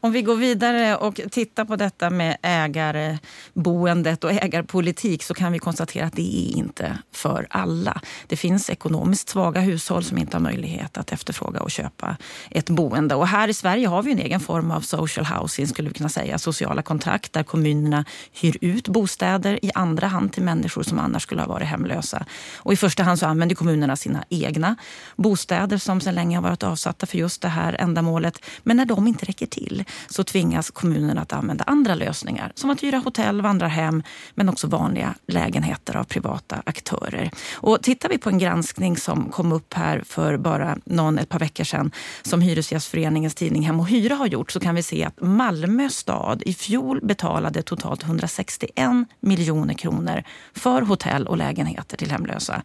[0.00, 5.58] Om vi går vidare och tittar på detta med ägarboendet och ägarpolitik så kan vi
[5.58, 8.00] konstatera att det är inte för alla.
[8.26, 12.16] Det finns ekonomiskt svaga hushåll som inte har möjlighet att efterfråga och köpa
[12.50, 13.14] ett boende.
[13.14, 16.08] Och här i Sverige har vi en egen form av social housing, skulle vi kunna
[16.08, 16.38] säga.
[16.38, 21.40] Sociala kontrakt där kommunerna hyr ut bostäder i andra hand till människor som annars skulle
[21.40, 22.26] ha varit hemlösa.
[22.56, 24.76] Och i första hand så använder kommunerna sina egna
[25.16, 28.44] bostäder som sedan länge har varit avsatta för just det här ändamålet.
[28.62, 32.82] Men när de inte räcker till så tvingas kommunerna att använda andra lösningar som att
[32.82, 34.02] hyra hotell, vandrarhem
[34.34, 37.30] men också vanliga lägenheter av privata aktörer.
[37.54, 41.38] Och tittar vi på en granskning som kom upp här för bara någon, ett par
[41.38, 41.90] veckor sedan
[42.22, 46.42] som Hyresgästföreningens tidning Hem och Hyra har gjort så kan vi se att Malmö stad
[46.46, 50.22] i fjol betalade totalt 161 miljoner kronor
[50.54, 52.62] för hotell och lägenheter till hemlösa.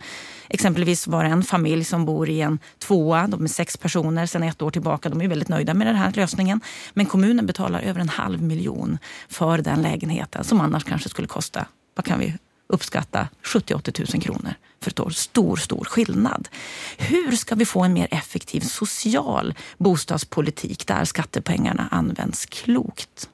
[0.49, 4.43] Exempelvis var det en familj som bor i en tvåa, de är sex personer sedan
[4.43, 5.09] ett år tillbaka.
[5.09, 6.62] De är väldigt nöjda med den här lösningen.
[6.93, 8.97] Men kommunen betalar över en halv miljon
[9.28, 14.54] för den lägenheten som annars kanske skulle kosta, vad kan vi uppskatta, 70-80 000 kronor
[14.82, 15.10] för ett år.
[15.10, 16.49] Stor, stor skillnad.
[16.97, 23.30] Hur ska vi få en mer effektiv social bostadspolitik där skattepengarna används klokt?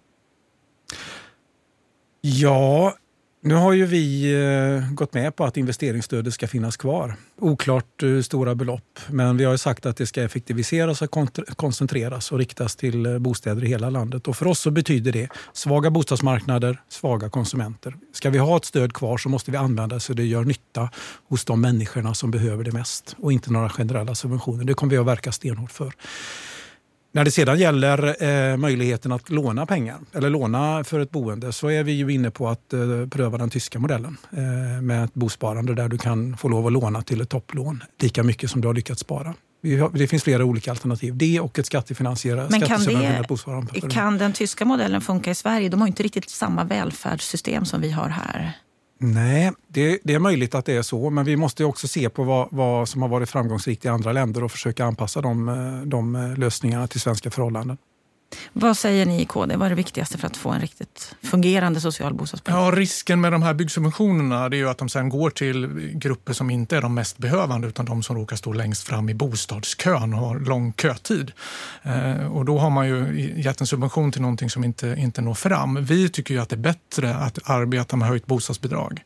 [2.22, 2.96] Ja,
[3.42, 7.16] nu har ju vi eh, gått med på att investeringsstödet ska finnas kvar.
[7.38, 11.12] Oklart eh, hur stora belopp, men vi har sagt att det ska effektiviseras och
[11.56, 14.28] koncentreras och riktas till eh, bostäder i hela landet.
[14.28, 17.96] Och för oss så betyder det svaga bostadsmarknader, svaga konsumenter.
[18.14, 20.90] Ska vi ha ett stöd kvar så måste vi använda det så det gör nytta
[21.28, 24.64] hos de människorna som behöver det mest och inte några generella subventioner.
[24.64, 25.94] Det kommer vi att verka stenhårt för.
[27.12, 31.70] När det sedan gäller eh, möjligheten att låna pengar eller låna för ett boende så
[31.70, 32.80] är vi ju inne på att eh,
[33.12, 37.02] pröva den tyska modellen eh, med ett bosparande där du kan få lov att låna
[37.02, 39.34] till ett topplån lika mycket som du har lyckats spara.
[39.94, 41.18] Det finns flera olika alternativ.
[41.18, 42.60] Det och ett skattefinansierat det,
[43.90, 45.70] kan den tyska modellen funka i Sverige?
[45.70, 48.54] De har inte riktigt samma välfärdssystem som vi har här.
[49.02, 52.24] Nej, det, det, är möjligt att det är så, men vi måste också se på
[52.24, 56.16] vad, vad, som har varit framgångsrikt i andra länder och försöka anpassa de, eh, de
[56.16, 57.78] eh, lösningarna till svenska förhållanden.
[58.54, 59.56] Vad säger ni i KD?
[59.56, 62.62] Vad är det viktigaste för att få en riktigt fungerande social bostadspolitik?
[62.62, 66.50] Ja, risken med de här byggsubventionerna är ju att de sen går till grupper som
[66.50, 70.20] inte är de mest behövande utan de som råkar stå längst fram i bostadskön och
[70.20, 71.32] har lång kötid.
[71.84, 75.34] Eh, och då har man ju gett en subvention till någonting som inte, inte når
[75.34, 75.86] fram.
[75.86, 79.04] Vi tycker ju att det är bättre att arbeta med höjt bostadsbidrag.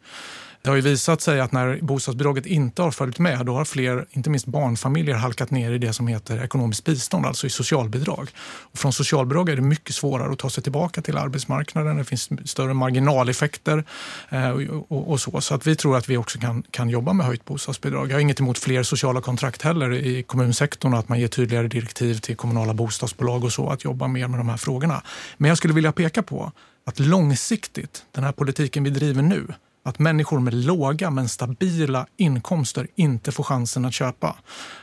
[0.63, 4.05] Det har ju visat sig att när bostadsbidraget inte har följt med, då har fler,
[4.11, 8.29] inte minst barnfamiljer, halkat ner i det som heter ekonomiskt bistånd, alltså i socialbidrag.
[8.45, 11.97] Och från socialbidrag är det mycket svårare att ta sig tillbaka till arbetsmarknaden.
[11.97, 13.83] Det finns större marginaleffekter
[14.29, 15.41] eh, och, och, och, så.
[15.41, 18.09] Så att vi tror att vi också kan, kan jobba med höjt bostadsbidrag.
[18.09, 21.67] Jag har inget emot fler sociala kontrakt heller i kommunsektorn och att man ger tydligare
[21.67, 25.01] direktiv till kommunala bostadsbolag och så att jobba mer med de här frågorna.
[25.37, 26.51] Men jag skulle vilja peka på
[26.85, 29.47] att långsiktigt, den här politiken vi driver nu,
[29.83, 34.35] att människor med låga men stabila inkomster inte får chansen att köpa.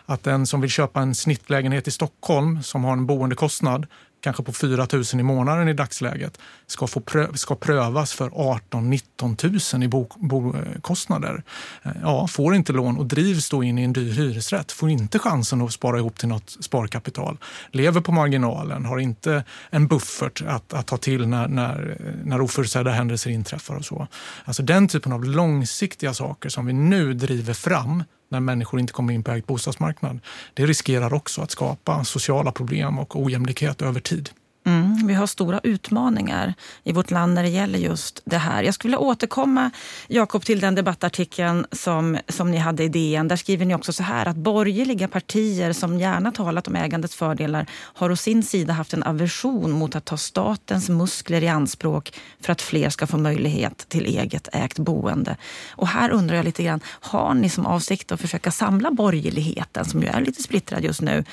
[0.06, 3.86] Att den som vill köpa en snittlägenhet i Stockholm som har en boendekostnad
[4.20, 9.74] kanske på 4 000 i månaden i dagsläget, ska, få prö ska prövas för 18-19
[9.74, 9.88] 000 i
[10.28, 11.42] bokostnader.
[11.83, 15.18] Bo ja, får inte lån och drivs då in i en dyr hyresrätt, får inte
[15.18, 17.38] chansen att spara ihop till något sparkapital,
[17.70, 22.90] lever på marginalen, har inte en buffert att, att ta till när, när, när oförutsedda
[22.90, 24.09] händelser inträffar och så.
[24.44, 29.12] Alltså den typen av långsiktiga saker som vi nu driver fram när människor inte kommer
[29.12, 30.20] in på ägd bostadsmarknad.
[30.54, 34.30] Det riskerar också att skapa sociala problem och ojämlikhet över tid.
[34.70, 36.54] Mm, vi har stora utmaningar
[36.85, 38.62] i vårt land när det gäller just det här.
[38.62, 39.70] Jag skulle vilja återkomma,
[40.09, 43.28] Jakob, till den debattartikeln som, som ni hade i DN.
[43.28, 47.66] Där skriver ni också så här att borgerliga partier som gärna talat om ägandets fördelar
[47.72, 52.52] har å sin sida haft en aversion mot att ta statens muskler i anspråk för
[52.52, 55.37] att fler ska få möjlighet till eget ägt boende.
[55.70, 60.02] Och här undrar jag lite grann, har ni som avsikt att försöka samla borgerligheten, som
[60.02, 61.24] ju är lite splittrad just nu,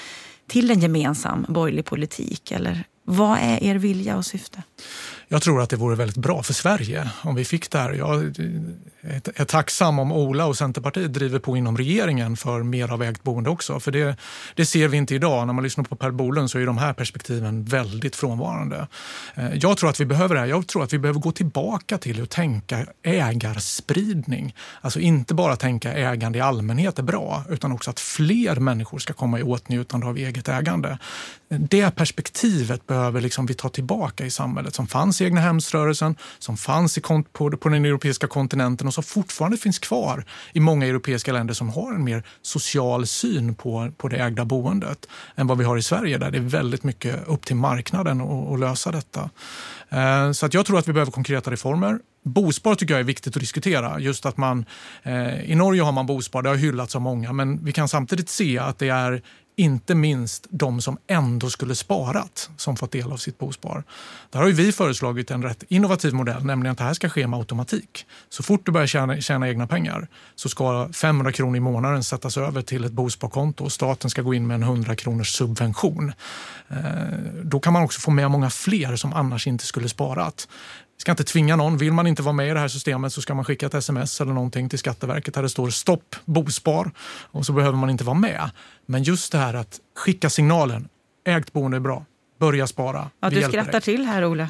[0.47, 2.52] till en gemensam borgerlig politik?
[2.52, 4.63] Eller vad är er vilja och syfte?
[5.29, 7.93] Jag tror att det vore väldigt bra för Sverige om vi fick det här.
[7.93, 8.23] Jag
[9.35, 13.49] är tacksam om Ola och Centerpartiet driver på inom regeringen för mer av ägt boende
[13.49, 13.79] också.
[13.79, 14.15] För det,
[14.55, 15.47] det ser vi inte idag.
[15.47, 18.87] När man lyssnar på Per Bolund så är de här perspektiven väldigt frånvarande.
[19.35, 20.47] Eh, jag tror att vi behöver det här.
[20.47, 24.55] Jag tror att vi behöver gå tillbaka till att tänka ägarspridning.
[24.81, 29.13] Alltså inte bara tänka ägande i allmänhet är bra, utan också att fler människor ska
[29.13, 30.97] komma i åtnjutande av eget ägande.
[31.49, 36.15] Det perspektivet behöver liksom vi ta tillbaka i samhället som fanns fanns i egna hemsrörelsen,
[36.39, 40.86] som fanns i, på, på den europeiska kontinenten och som fortfarande finns kvar i många
[40.86, 45.58] europeiska länder som har en mer social syn på, på det ägda boendet än vad
[45.58, 49.30] vi har i Sverige där det är väldigt mycket upp till marknaden att lösa detta.
[49.89, 51.99] Eh, så att jag tror att vi behöver konkreta reformer.
[52.23, 53.99] Bospar tycker jag är viktigt att diskutera.
[53.99, 54.65] Just att man,
[55.03, 58.30] eh, I Norge har man bospar, det har hyllats av många, men vi kan samtidigt
[58.30, 59.21] se att det är
[59.60, 63.84] inte minst de som ändå skulle sparat som fått del av sitt bospar.
[64.30, 67.38] Där har vi föreslagit en rätt innovativ modell, nämligen att det här ska ske med
[67.38, 68.06] automatik.
[68.30, 72.38] Så fort du börjar tjäna, tjäna egna pengar så ska 500 kronor i månaden sättas
[72.38, 76.13] över till ett bosparkonto och staten ska gå in med en 100 kronors subvention.
[76.70, 76.78] Eh,
[77.43, 80.48] då kan man också få med många fler som annars inte skulle sparat.
[80.97, 81.77] Ska inte tvinga någon.
[81.77, 84.21] Vill man inte vara med i det här systemet så ska man skicka ett sms
[84.21, 86.91] eller någonting till Skatteverket där det står stopp bospar
[87.31, 88.49] och så behöver man inte vara med.
[88.86, 90.89] Men just det här att skicka signalen,
[91.27, 92.05] ägt boende är bra,
[92.39, 93.10] börja spara.
[93.19, 93.81] Ja, du skrattar dig.
[93.81, 94.49] till här Ola.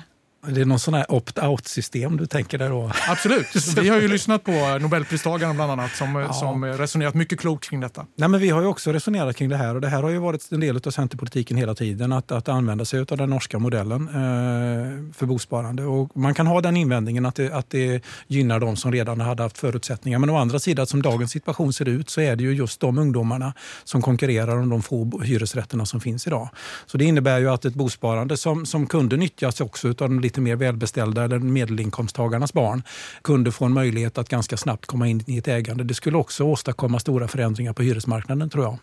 [0.49, 2.91] Det är någon sån här opt-out-system du tänker där då?
[3.07, 3.47] Absolut.
[3.77, 6.33] Vi har ju lyssnat på Nobelpristagaren bland annat som, ja.
[6.33, 8.05] som resonerat mycket klokt kring detta.
[8.15, 10.17] Nej, men vi har ju också resonerat kring det här och det här har ju
[10.17, 14.07] varit en del av centerpolitiken hela tiden att, att använda sig av den norska modellen
[14.07, 15.83] eh, för bosparande.
[15.83, 19.43] Och man kan ha den invändningen att det, att det gynnar de som redan hade
[19.43, 20.19] haft förutsättningar.
[20.19, 22.97] Men å andra sidan, som dagens situation ser ut så är det ju just de
[22.97, 26.49] ungdomarna som konkurrerar om de få hyresrätterna som finns idag.
[26.85, 30.36] Så det innebär ju att ett bosparande som, som kunde nyttjas också av de lite
[30.41, 32.83] mer välbeställda eller medelinkomsttagarnas barn
[33.21, 35.83] kunde få en möjlighet att ganska snabbt komma in i ett ägande.
[35.83, 38.77] Det skulle också åstadkomma stora förändringar på hyresmarknaden tror jag.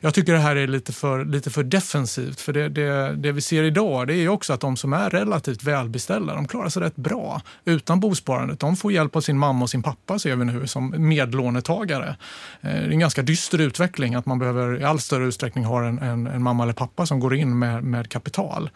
[0.00, 2.40] Jag tycker det här är lite för, lite för defensivt.
[2.40, 5.62] För det, det, det vi ser idag det är också att de som är relativt
[5.62, 8.60] välbeställda de klarar sig rätt bra utan bosparandet.
[8.60, 12.16] De får hjälp av sin mamma och sin pappa ser vi nu som medlånetagare.
[12.60, 15.84] Eh, det är en ganska dyster utveckling att man behöver i all större utsträckning ha
[15.84, 18.70] en, en, en mamma eller pappa som går in med, med kapital.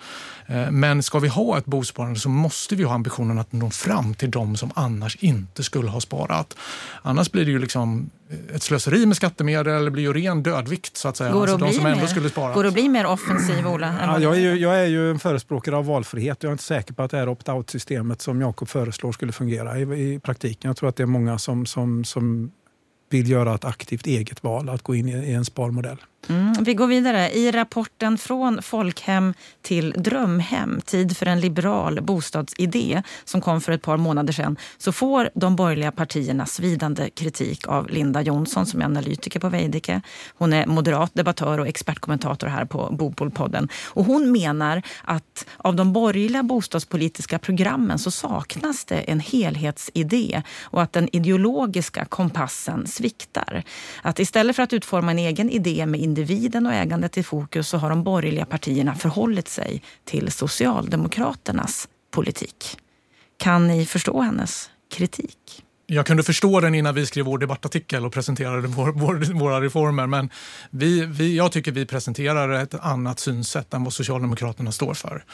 [0.47, 4.15] Eh, men ska vi ha ett bosparande så måste vi ha ambitionen att nå fram
[4.15, 6.57] till de som annars inte skulle ha sparat.
[7.03, 8.11] Annars blir det ju liksom
[8.55, 11.33] ett slöseri med skattemedel, det blir ju ren dödvikt så att säga.
[11.33, 12.55] Går alltså, de som ändå skulle spara.
[12.55, 13.95] Går det att bli mer offensiv, Ola?
[14.01, 16.43] Ja, jag, är ju, jag är ju en förespråkare av valfrihet.
[16.43, 19.83] Jag är inte säker på att det här opt-out-systemet som Jakob föreslår skulle fungera i,
[19.83, 20.69] i, praktiken.
[20.69, 22.53] Jag tror att det är många som, som, som
[23.11, 25.99] vill göra ett aktivt eget val att gå in i, i en sparmodell.
[26.29, 27.31] Mm, vi går vidare.
[27.31, 33.83] I rapporten Från folkhem till drömhem, tid för en liberal bostadsidé som kom för ett
[33.83, 38.85] par månader sedan så får de borgerliga partierna svidande kritik av Linda Jonsson som är
[38.85, 40.01] analytiker på Veidekke.
[40.35, 43.69] Hon är moderat debattör och expertkommentator här på Bopolpodden.
[43.87, 50.83] Och hon menar att av de borgerliga bostadspolitiska programmen så saknas det en helhetsidé och
[50.83, 53.63] att den ideologiska kompassen sviktar.
[54.03, 57.79] Att istället för att utforma en egen idé med individen och ägandet i fokus så
[57.79, 62.79] har de borgerliga partierna förhållit sig till Socialdemokraternas politik.
[63.37, 65.66] Kan ni förstå hennes kritik?
[65.89, 70.07] Jag kunde förstå den innan vi skrev vår debattartikel och presenterade vår, vår, våra reformer.
[70.07, 70.31] Men
[70.71, 75.25] vi, vi, jag tycker vi presenterar ett annat synsätt än vad Socialdemokraterna står för.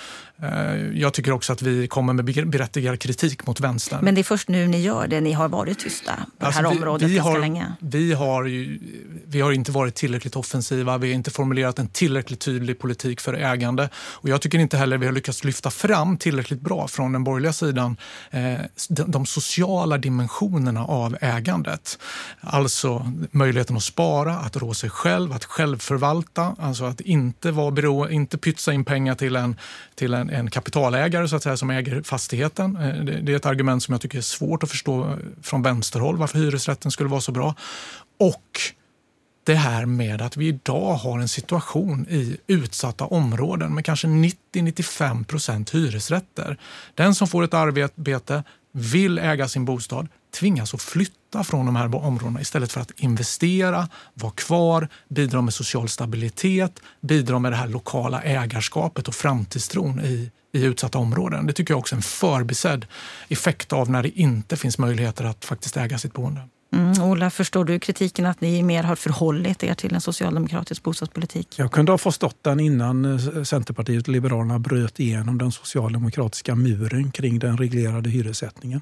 [0.43, 4.05] Eh, jag tycker också att vi kommer med berättigad kritik mot vänstern.
[4.05, 5.21] Men det är först nu ni gör det.
[5.21, 7.73] Ni har varit tysta på alltså det här vi, området vi har, länge.
[7.79, 8.79] Vi har, ju,
[9.27, 10.99] vi har inte varit tillräckligt offensiva.
[10.99, 13.89] Vi har inte formulerat en tillräckligt tydlig politik för ägande.
[13.95, 17.53] Och jag tycker inte heller vi har lyckats lyfta fram tillräckligt bra från den borgerliga
[17.53, 17.97] sidan
[18.31, 18.41] eh,
[18.89, 21.99] de, de sociala dimensionerna dimensionerna av ägandet.
[22.41, 28.09] Alltså möjligheten att spara, att rå sig själv, att självförvalta, alltså att inte, vara bero,
[28.09, 29.57] inte pytsa in pengar till en,
[29.95, 32.77] till en, en kapitalägare så att säga, som äger fastigheten.
[32.77, 35.63] Eh, det, det är ett argument som jag tycker är svårt att förstå eh, från
[35.63, 37.55] vänsterhåll varför hyresrätten skulle vara så bra.
[38.21, 38.61] Och
[39.45, 45.25] det här med att vi idag har en situation i utsatta områden med kanske 90-95
[45.25, 46.57] procent hyresrätter.
[46.95, 51.95] Den som får ett arbete vill äga sin bostad tvingas att flytta från de här
[51.95, 57.69] områdena istället för att investera, vara kvar, bidra med social stabilitet, bidra med det här
[57.69, 61.47] lokala ägarskapet och framtidstron i, i utsatta områden.
[61.47, 62.87] Det tycker jag också är en förbisedd
[63.29, 66.49] effekt av när det inte finns möjligheter att faktiskt äga sitt boende.
[66.75, 71.59] Mm, Ola, förstår du kritiken att ni mer har förhållit er till en socialdemokratisk bostadspolitik?
[71.59, 77.11] Jag kunde ha förstått den innan eh, Centerpartiet och Liberalerna bröt igenom den socialdemokratiska muren
[77.13, 78.81] kring den reglerade hyressättningen.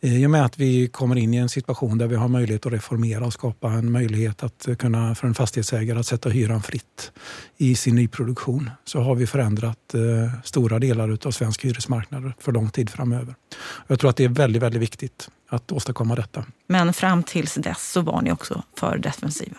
[0.00, 2.66] Eh, I och med att vi kommer in i en situation där vi har möjlighet
[2.66, 7.12] att reformera och skapa en möjlighet att kunna, för en fastighetsägare att sätta hyran fritt
[7.56, 10.00] i sin nyproduktion så har vi förändrat eh,
[10.44, 13.34] stora delar av svensk hyresmarknad för lång tid framöver.
[13.86, 16.44] Jag tror att det är väldigt, väldigt viktigt att åstadkomma detta.
[16.66, 19.56] Men fram tills dess så var ni också för defensiva?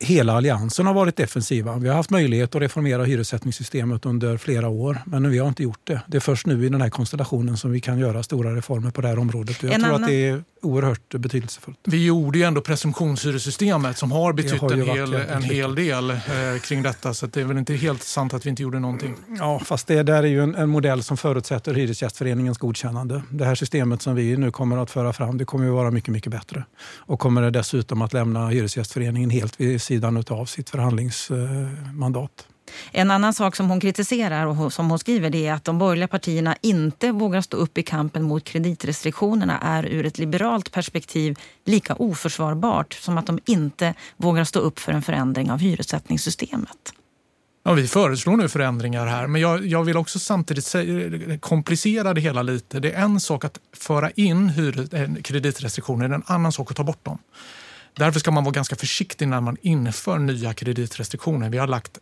[0.00, 1.76] Hela alliansen har varit defensiva.
[1.76, 5.80] Vi har haft möjlighet att reformera hyressättningssystemet under flera år, men vi har inte gjort
[5.84, 6.00] det.
[6.06, 9.00] Det är först nu i den här konstellationen som vi kan göra stora reformer på
[9.00, 9.62] det här området.
[9.62, 10.04] Jag en tror annan...
[10.04, 11.78] att det är oerhört betydelsefullt.
[11.84, 16.16] Vi gjorde ju ändå presumtionshyressystemet som har betytt har en, hel, en hel del eh,
[16.62, 19.14] kring detta, så det är väl inte helt sant att vi inte gjorde någonting.
[19.38, 23.22] Ja, fast det där är ju en, en modell som förutsätter Hyresgästföreningens godkännande.
[23.30, 26.12] Det här systemet som vi nu kommer att föra fram, det kommer att vara mycket,
[26.12, 26.64] mycket bättre.
[26.96, 32.46] Och kommer dessutom att lämna Hyresgästföreningen helt vid sidan av sitt förhandlingsmandat.
[32.92, 36.08] En annan sak som hon kritiserar och som hon skriver det är att de borgerliga
[36.08, 41.94] partierna inte vågar stå upp i kampen mot kreditrestriktionerna är ur ett liberalt perspektiv lika
[41.94, 46.92] oförsvarbart som att de inte vågar stå upp för en förändring av hyressättningssystemet.
[47.62, 52.20] Ja, vi föreslår nu förändringar här, men jag, jag vill också samtidigt säga, komplicera det
[52.20, 52.80] hela lite.
[52.80, 56.70] Det är en sak att föra in hyr, eh, kreditrestriktioner, det är en annan sak
[56.70, 57.18] att ta bort dem.
[57.96, 61.50] Därför ska man vara ganska försiktig när man inför nya kreditrestriktioner.
[61.50, 61.98] Vi har lagt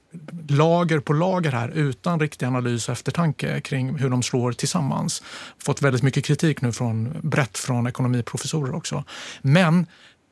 [0.49, 5.23] lager på lager här utan riktig analys och eftertanke kring hur de slår tillsammans.
[5.59, 9.05] Fått väldigt mycket kritik nu från, brett från ekonomiprofessorer också.
[9.43, 9.87] Men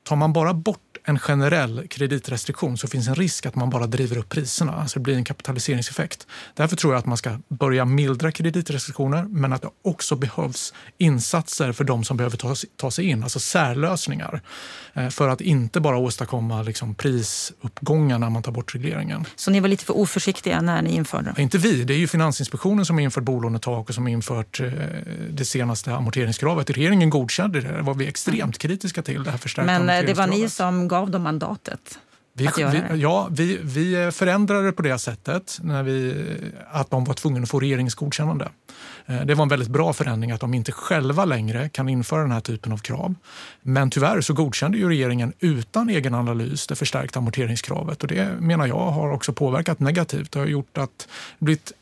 [0.07, 4.19] tar man bara bort en generell kreditrestriktion så finns en risk att man bara driver
[4.19, 4.73] upp priserna.
[4.73, 6.27] Alltså det blir en kapitaliseringseffekt.
[6.55, 11.73] Därför tror jag att man ska börja mildra kreditrestriktioner men att det också behövs insatser
[11.73, 14.43] för de som behöver ta, ta sig in, alltså särlösningar.
[14.95, 19.25] Eh, för att inte bara åstadkomma liksom prisuppgångar när man tar bort regleringen.
[19.37, 21.43] Så ni var lite för oförsiktiga när ni införde det?
[21.43, 21.85] Inte vi.
[21.85, 24.71] Det är ju Finansinspektionen som har infört bolånetak och som har infört eh,
[25.31, 26.71] det senaste amorteringskravet.
[26.71, 27.73] Regeringen godkände det.
[27.77, 29.25] Det var vi extremt kritiska till.
[29.25, 31.99] Det här förstärkta det var ni som gav dem mandatet?
[32.39, 36.25] Vi, vi, ja, vi, vi förändrade det på det sättet när vi,
[36.71, 38.49] att de var tvungna att få regeringens godkännande.
[39.07, 42.33] Eh, det var en väldigt bra förändring att de inte själva längre kan införa den
[42.33, 43.15] här typen av krav.
[43.63, 48.67] Men tyvärr så godkände ju regeringen utan egen analys det förstärkta amorteringskravet och det menar
[48.67, 50.33] jag har också påverkat negativt.
[50.33, 51.73] Det har gjort att det blivit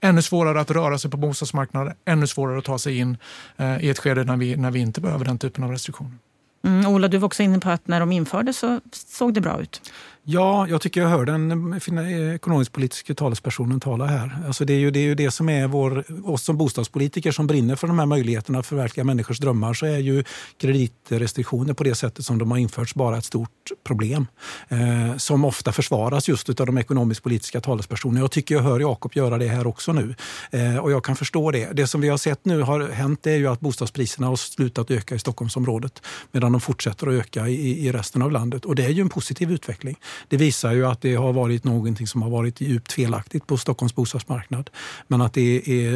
[0.00, 3.16] ännu svårare att röra sig på bostadsmarknaden, ännu svårare att ta sig in
[3.56, 6.12] eh, i ett skede när vi, när vi inte behöver den typen av restriktioner.
[6.62, 9.62] Mm, Ola, du var också inne på att när de infördes så såg det bra
[9.62, 9.92] ut.
[10.30, 14.38] Ja, jag tycker jag hör den eh, ekonomisk-politiska talespersonen tala här.
[14.46, 17.46] Alltså det, är ju, det är ju det som är vår, oss som bostadspolitiker som
[17.46, 20.24] brinner för de här möjligheterna att förverkliga människors drömmar så är ju
[20.60, 23.50] kreditrestriktioner på det sättet som de har införts bara ett stort
[23.84, 24.26] problem.
[24.68, 28.20] Eh, som ofta försvaras just av de ekonomisk-politiska talespersonerna.
[28.20, 30.14] Jag tycker jag hör Jakob göra det här också nu.
[30.50, 31.72] Eh, och jag kan förstå det.
[31.72, 35.14] Det som vi har sett nu har hänt är ju att bostadspriserna har slutat öka
[35.14, 38.64] i Stockholmsområdet medan de fortsätter att öka i, i resten av landet.
[38.64, 39.96] Och det är ju en positiv utveckling.
[40.28, 43.94] Det visar ju att det har varit någonting som har varit djupt felaktigt på Stockholms
[43.94, 44.70] bostadsmarknad.
[45.06, 45.94] Men att det är,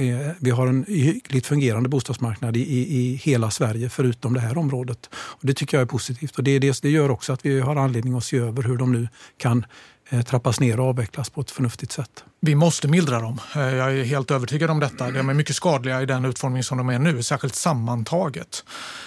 [0.00, 5.10] är vi har en hyggligt fungerande bostadsmarknad i, i, hela Sverige förutom det här området.
[5.14, 6.38] Och det tycker jag är positivt.
[6.38, 8.92] Och det, det, det gör också att vi har anledning att se över hur de
[8.92, 9.64] nu kan
[10.08, 12.24] Eh, trappas ner och avvecklas på ett förnuftigt sätt.
[12.40, 13.40] Vi måste mildra dem.
[13.56, 15.10] Eh, jag är helt övertygad om detta.
[15.10, 18.64] De är mycket skadliga i den utformning som de är nu, särskilt sammantaget.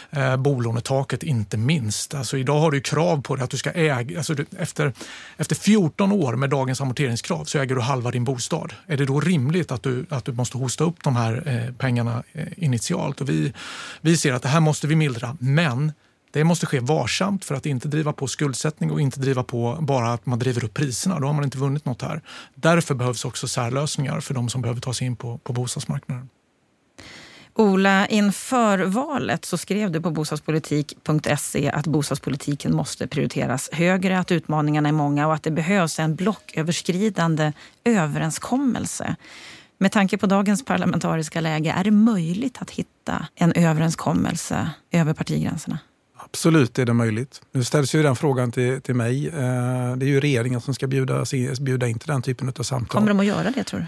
[0.10, 2.14] Eh, bolånetaket inte minst.
[2.14, 4.18] Alltså idag har du krav på dig att du ska äga...
[4.18, 4.94] Alltså efter,
[5.38, 8.74] efter 14 år med dagens amorteringskrav så äger du halva din bostad.
[8.88, 12.24] Är det då rimligt att du, att du måste hosta upp de här pengarna
[12.58, 13.22] initialt?
[13.22, 13.54] Och vi,
[14.02, 15.92] vi ser att det här måste vi mildra, men
[16.32, 20.14] det måste ske varsamt för att inte driva på skuldsättning och inte driva på bara
[20.14, 21.20] att man driver upp priserna.
[21.20, 22.22] Då har man inte vunnit något här.
[22.56, 26.30] Därför behövs också särlösningar för de som behöver ta sig in på, på bostadsmarknaden.
[27.54, 34.90] Ola, inför valet så skrev du på bostadspolitik.se att bostadspolitiken måste prioriteras högre, att utmaningarna
[34.90, 39.16] är många och att det behövs en blocköverskridande överenskommelse.
[39.78, 45.80] Med tanke på dagens parlamentariska läge, är det möjligt att hitta en överenskommelse över partigränserna?
[46.32, 47.42] Absolut är det möjligt.
[47.52, 49.28] Nu ställs ju den frågan till, till mig.
[49.28, 49.34] Eh,
[49.98, 51.26] det är ju regeringen som ska bjuda,
[51.62, 52.88] bjuda in till den typen av samtal.
[52.88, 53.86] Kommer de att göra det tror du?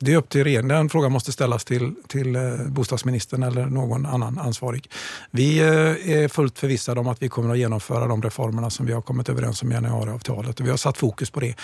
[0.00, 0.68] Det är upp till regeringen.
[0.68, 4.90] Den frågan måste ställas till, till eh, bostadsministern eller någon annan ansvarig.
[5.30, 8.92] Vi eh, är fullt förvissade om att vi kommer att genomföra de reformerna som vi
[8.92, 10.60] har kommit överens om i januariavtalet.
[10.60, 11.54] Vi har satt fokus på det.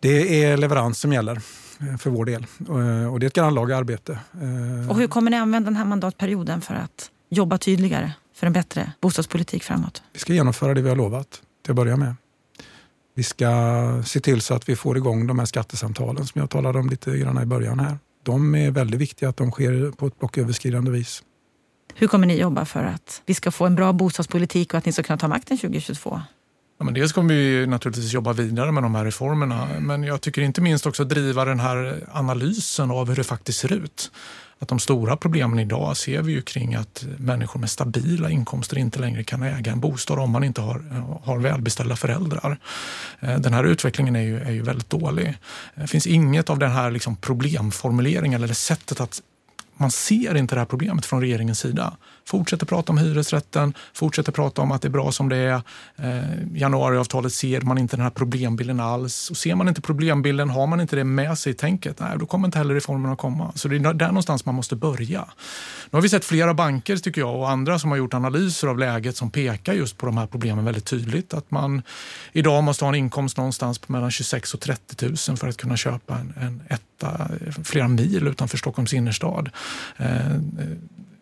[0.00, 1.40] Det är leverans som gäller
[1.98, 2.46] för vår del
[3.12, 4.18] och det är ett grannlaga arbete.
[4.90, 8.12] Och hur kommer ni använda den här mandatperioden för att jobba tydligare?
[8.36, 10.02] För en bättre bostadspolitik framåt?
[10.12, 12.14] Vi ska genomföra det vi har lovat till att börja med.
[13.14, 16.78] Vi ska se till så att vi får igång de här skattesamtalen som jag talade
[16.78, 17.98] om lite grann i början här.
[18.22, 21.22] De är väldigt viktiga att de sker på ett blocköverskridande vis.
[21.94, 24.92] Hur kommer ni jobba för att vi ska få en bra bostadspolitik och att ni
[24.92, 26.20] ska kunna ta makten 2022?
[26.78, 30.42] Ja, men dels kommer vi naturligtvis jobba vidare med de här reformerna men jag tycker
[30.42, 34.10] inte minst också driva den här analysen av hur det faktiskt ser ut
[34.58, 38.98] att de stora problemen idag ser vi ju kring att människor med stabila inkomster inte
[38.98, 40.82] längre kan äga en bostad om man inte har,
[41.24, 42.58] har välbeställda föräldrar.
[43.20, 45.26] Eh, den här utvecklingen är ju, är ju väldigt dålig.
[45.26, 45.34] Eh,
[45.74, 49.22] det finns inget av den här liksom problemformuleringen eller sättet att
[49.76, 51.96] man ser inte det här problemet från regeringens sida.
[52.26, 55.62] Fortsätter prata om hyresrätten, fortsätter prata om att det är bra som det är.
[55.96, 56.22] Eh,
[56.54, 59.30] januariavtalet ser man inte den här problembilden alls.
[59.30, 62.26] Och ser man inte problembilden, har man inte det med sig i tänket, nej, då
[62.26, 63.52] kommer inte heller reformerna komma.
[63.54, 65.28] Så det är där någonstans man måste börja.
[65.90, 68.78] Nu har vi sett flera banker tycker jag och andra som har gjort analyser av
[68.78, 71.34] läget som pekar just på de här problemen väldigt tydligt.
[71.34, 71.82] Att man
[72.32, 75.76] idag måste ha en inkomst någonstans på mellan 26 och 30 000 för att kunna
[75.76, 77.30] köpa en, en etta
[77.64, 79.50] flera mil utanför Stockholms innerstad.
[79.96, 80.36] Eh,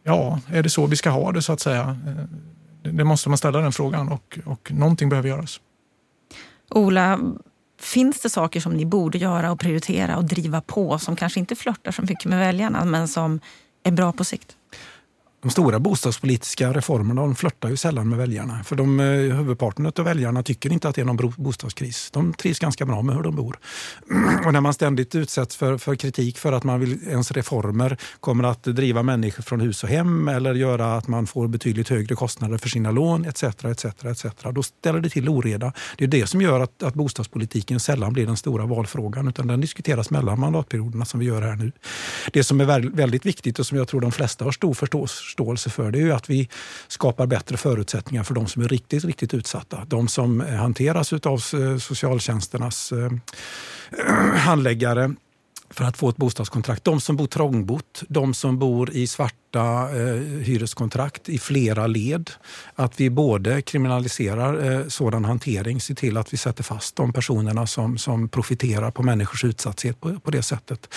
[0.05, 1.98] ja, är det så vi ska ha det så att säga?
[2.07, 5.61] Eh, det måste man ställa den frågan och, och någonting behöver göras.
[6.70, 7.20] Ola,
[7.80, 11.57] finns det saker som ni borde göra och prioritera och driva på som kanske inte
[11.57, 13.40] flörtar så mycket med väljarna men som
[13.82, 14.57] är bra på sikt?
[15.45, 18.64] De stora bostadspolitiska reformerna de flörtar ju sällan med väljarna.
[18.64, 22.11] För de, eh, huvudparten av väljarna tycker inte att det är någon bostadskris.
[22.12, 23.59] De trivs ganska bra med hur de bor.
[24.47, 28.45] Och när man ständigt utsätts för, för kritik för att man vill, ens reformer kommer
[28.45, 32.59] att driva människor från hus och hem eller göra att man får betydligt högre kostnader
[32.59, 33.42] för sina lån etc.
[33.42, 34.26] etc, etc.
[34.55, 35.72] Då ställer det till oreda.
[35.99, 39.61] Det är det som gör att, att bostadspolitiken sällan blir den stora valfrågan utan den
[39.61, 41.72] diskuteras mellan mandatperioderna som vi gör här nu.
[42.32, 45.70] Det som är väldigt viktigt och som jag tror de flesta har stor förståelse förståelse
[45.70, 46.49] för det är ju att vi
[46.89, 49.85] skapar bättre förutsättningar för de som är riktigt, riktigt utsatta.
[49.87, 53.11] De som eh, hanteras av eh, socialtjänsternas eh,
[54.37, 55.14] handläggare
[55.70, 56.85] för att få ett bostadskontrakt.
[56.85, 62.30] De som bor trångbott, de som bor i svart korta eh, hyreskontrakt i flera led.
[62.74, 67.66] Att vi både kriminaliserar eh, sådan hantering, ser till att vi sätter fast de personerna
[67.66, 70.94] som, som profiterar på människors utsatthet på, på det sättet.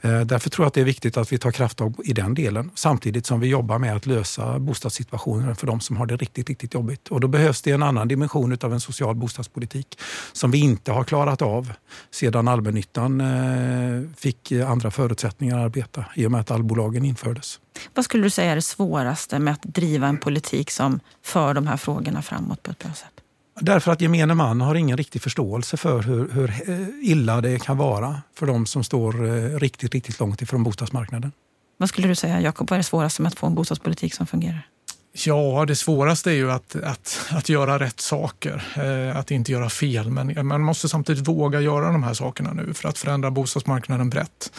[0.00, 2.70] Eh, därför tror jag att det är viktigt att vi tar krafttag i den delen
[2.74, 6.74] samtidigt som vi jobbar med att lösa bostadssituationen för de som har det riktigt, riktigt
[6.74, 7.08] jobbigt.
[7.08, 9.98] Och då behövs det en annan dimension av en social bostadspolitik
[10.32, 11.72] som vi inte har klarat av
[12.10, 17.60] sedan allmännyttan eh, fick andra förutsättningar att arbeta i och med att allbolagen infördes.
[17.94, 21.66] Vad skulle du säga är det svåraste med att driva en politik som för de
[21.66, 23.20] här frågorna framåt på ett bra sätt?
[23.60, 27.76] Därför att gemene man har ingen riktig förståelse för hur, hur eh, illa det kan
[27.76, 31.32] vara för de som står eh, riktigt, riktigt långt ifrån bostadsmarknaden.
[31.76, 32.70] Vad skulle du säga, Jakob?
[32.70, 34.66] Vad är det svåraste med att få en bostadspolitik som fungerar?
[35.12, 39.70] Ja, det svåraste är ju att, att, att göra rätt saker, eh, att inte göra
[39.70, 40.10] fel.
[40.10, 44.52] Men man måste samtidigt våga göra de här sakerna nu för att förändra bostadsmarknaden brett.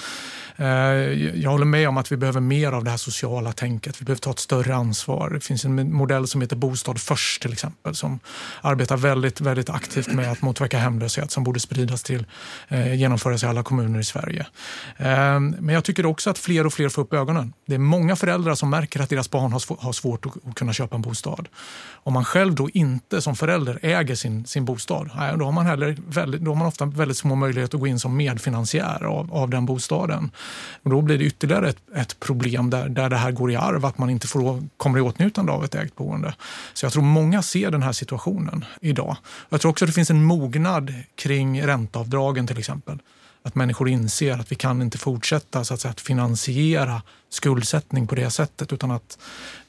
[0.62, 0.68] Eh,
[1.41, 4.01] jag håller med om att vi behöver mer av det här sociala tänket.
[4.01, 5.30] Vi behöver ta ett större ansvar.
[5.30, 8.20] Det finns en modell som heter Bostad först till exempel som
[8.62, 12.26] arbetar väldigt, väldigt aktivt med att motverka hemlöshet som borde spridas till,
[12.68, 14.45] eh, genomföras i alla kommuner i Sverige.
[14.97, 17.53] Ehm, men jag tycker också att fler och fler får upp ögonen.
[17.66, 21.01] Det är många föräldrar som märker att deras barn har svårt att kunna köpa en
[21.01, 21.47] bostad.
[22.03, 25.97] Om man själv då inte som förälder äger sin, sin bostad, då har, man heller
[26.07, 29.49] väldigt, då har man ofta väldigt små möjligheter att gå in som medfinansiär av, av
[29.49, 30.32] den bostaden.
[30.84, 33.86] Och då blir det ytterligare ett, ett problem där, där det här går i arv,
[33.86, 36.34] att man inte får, kommer i åtnjutande av ett ägt boende.
[36.74, 39.18] Så jag tror många ser den här situationen idag.
[39.49, 42.99] Jag tror också att det finns en mognad kring ränteavdragen till exempel.
[43.43, 48.16] Att människor inser att vi kan inte fortsätta så att, säga, att finansiera skuldsättning på
[48.16, 49.18] det sättet utan att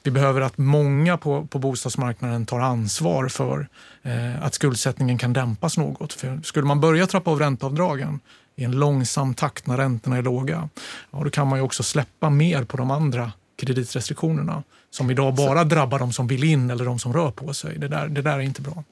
[0.03, 3.67] vi behöver att många på, på bostadsmarknaden tar ansvar för
[4.03, 6.13] eh, att skuldsättningen kan dämpas något.
[6.13, 8.19] För skulle man börja trappa av ränteavdragen
[8.55, 10.69] i en långsam takt när räntorna är låga,
[11.11, 15.63] ja, då kan man ju också släppa mer på de andra kreditrestriktionerna som idag bara
[15.63, 17.77] drabbar de som vill in eller de som rör på sig.
[17.77, 18.83] Det där, det där är inte bra.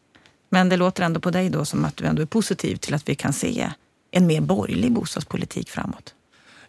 [0.50, 3.10] Men det låter ändå på dig då som att du ändå är positiv till att
[3.10, 3.72] vi kan se
[4.12, 6.14] en mer borgerlig bostadspolitik framåt?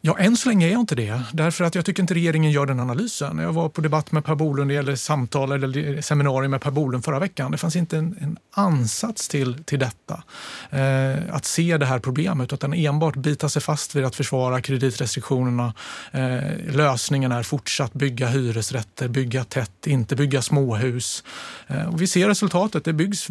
[0.04, 1.22] Ja, än så länge är jag inte det.
[1.32, 3.38] Därför att jag tycker inte regeringen gör den analysen.
[3.38, 7.18] Jag var på debatt med Per Bolund, eller samtal eller seminarium med Per Bolund förra
[7.18, 7.50] veckan.
[7.50, 10.22] Det fanns inte en, en ansats till, till detta.
[10.70, 15.74] Eh, att se det här problemet, utan enbart bita sig fast vid att försvara kreditrestriktionerna.
[16.10, 21.24] Eh, lösningen är fortsatt bygga hyresrätter, bygga tätt, inte bygga småhus.
[21.66, 22.84] Eh, och vi ser resultatet.
[22.84, 23.28] Det byggs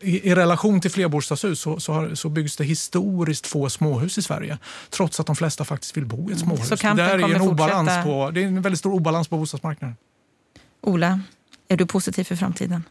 [0.00, 4.22] i, i, relation till flerbostadshus så, så, har, så, byggs det historiskt få småhus i
[4.22, 4.58] Sverige.
[4.90, 6.38] Trots att de flesta faktiskt vill bo i ett mm.
[6.38, 6.68] småhus.
[6.68, 9.96] Så det, är en obalans på, det är en väldigt stor obalans på bostadsmarknaden.
[10.82, 11.20] Ola,
[11.68, 12.82] är du positiv för framtiden?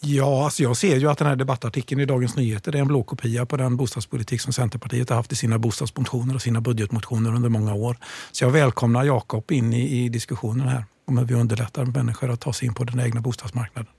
[0.00, 3.46] Ja, alltså jag ser ju att den här debattartikeln i Dagens Nyheter är en blåkopia
[3.46, 7.74] på den bostadspolitik som Centerpartiet har haft i sina bostadsmotioner och sina budgetmotioner under många
[7.74, 7.96] år.
[8.32, 12.40] Så jag välkomnar Jakob in i, i diskussionen här om hur vi underlättar människor att
[12.40, 13.92] ta sig in på den egna bostadsmarknaden.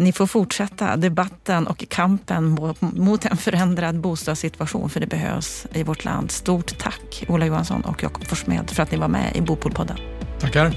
[0.00, 6.04] Ni får fortsätta debatten och kampen mot en förändrad bostadssituation, för det behövs i vårt
[6.04, 6.30] land.
[6.30, 9.96] Stort tack Ola Johansson och Jakob Forssmed för att ni var med i Bopolpodden.
[10.38, 10.74] Tackar.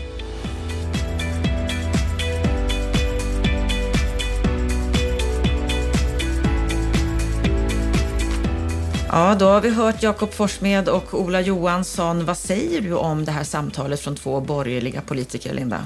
[9.07, 12.25] Ja, då har vi hört Jakob Forssmed och Ola Johansson.
[12.25, 15.85] Vad säger du om det här samtalet från två borgerliga politiker, Linda?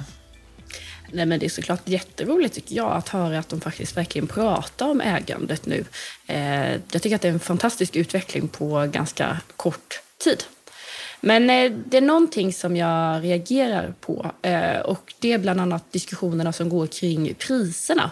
[1.11, 4.89] Nej, men det är såklart jätteroligt tycker jag att höra att de faktiskt verkligen pratar
[4.89, 5.85] om ägandet nu.
[6.27, 10.43] Eh, jag tycker att det är en fantastisk utveckling på ganska kort tid.
[11.21, 15.91] Men eh, det är någonting som jag reagerar på eh, och det är bland annat
[15.91, 18.11] diskussionerna som går kring priserna.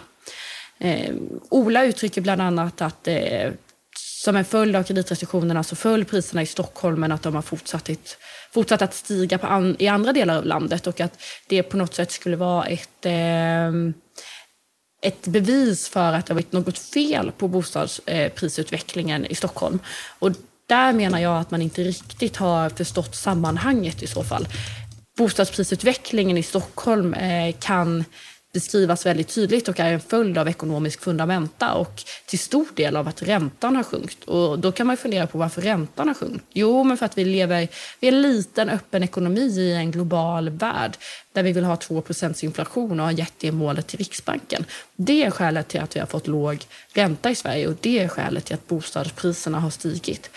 [0.78, 1.14] Eh,
[1.48, 3.50] Ola uttrycker bland annat att eh,
[4.26, 7.88] som en följd av kreditrestriktionerna så föll priserna i Stockholm men att de har fortsatt,
[7.88, 8.18] ett,
[8.54, 12.12] fortsatt att stiga an, i andra delar av landet och att det på något sätt
[12.12, 13.68] skulle vara ett, eh,
[15.02, 19.78] ett bevis för att det har varit något fel på bostadsprisutvecklingen eh, i Stockholm.
[20.18, 20.32] Och
[20.68, 24.48] där menar jag att man inte riktigt har förstått sammanhanget i så fall.
[25.16, 28.04] Bostadsprisutvecklingen i Stockholm eh, kan
[28.56, 33.08] beskrivas väldigt tydligt och är en följd av ekonomisk fundamenta och till stor del av
[33.08, 34.24] att räntan har sjunkit.
[34.24, 36.42] Och då kan man fundera på varför räntan har sjunkit.
[36.52, 37.68] Jo, men för att vi lever
[38.00, 40.96] i en liten öppen ekonomi i en global värld
[41.32, 44.64] där vi vill ha 2% inflation och har gett det målet till Riksbanken.
[44.96, 48.08] Det är skälet till att vi har fått låg ränta i Sverige och det är
[48.08, 50.30] skälet till att bostadspriserna har stigit.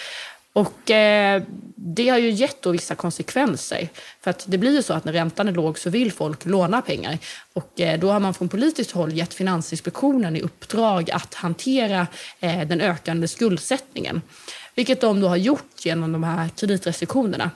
[0.60, 1.44] Och eh,
[1.76, 3.90] det har ju gett då vissa konsekvenser.
[4.22, 6.82] För att det blir ju så att när räntan är låg så vill folk låna
[6.82, 7.18] pengar.
[7.54, 12.08] Och eh, då har man från politiskt håll gett Finansinspektionen i uppdrag att hantera
[12.40, 14.22] eh, den ökande skuldsättningen.
[14.76, 17.52] Vilket de då har gjort genom de här kreditrestriktionerna.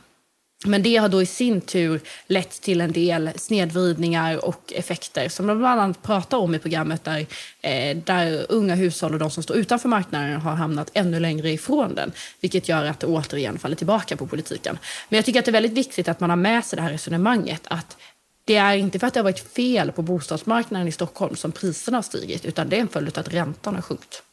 [0.65, 5.47] Men det har då i sin tur lett till en del snedvridningar och effekter som
[5.47, 7.25] de bland annat pratar om i programmet där,
[7.61, 11.95] eh, där unga hushåll och de som står utanför marknaden har hamnat ännu längre ifrån
[11.95, 12.11] den.
[12.41, 14.77] Vilket gör att det återigen faller tillbaka på politiken.
[15.09, 16.91] Men jag tycker att det är väldigt viktigt att man har med sig det här
[16.91, 17.97] resonemanget att
[18.45, 21.97] det är inte för att det har varit fel på bostadsmarknaden i Stockholm som priserna
[21.97, 24.23] har stigit utan det är en följd av att räntan har sjunkit.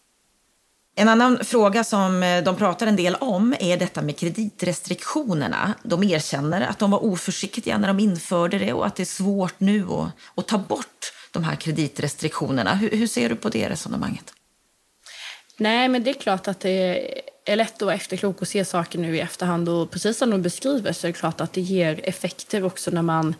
[1.00, 5.74] En annan fråga som eh, de pratar en del om är detta med kreditrestriktionerna.
[5.82, 9.60] De erkänner att de var oförsiktiga när de införde det och att det är svårt
[9.60, 12.74] nu att, att ta bort de här kreditrestriktionerna.
[12.74, 14.32] Hur, hur, ser du på det resonemanget?
[15.56, 18.98] Nej, men det är klart att det är lätt att vara efterklok och se saker
[18.98, 19.68] nu i efterhand.
[19.68, 23.02] Och precis som de beskriver så är det klart att det ger effekter också när
[23.02, 23.34] man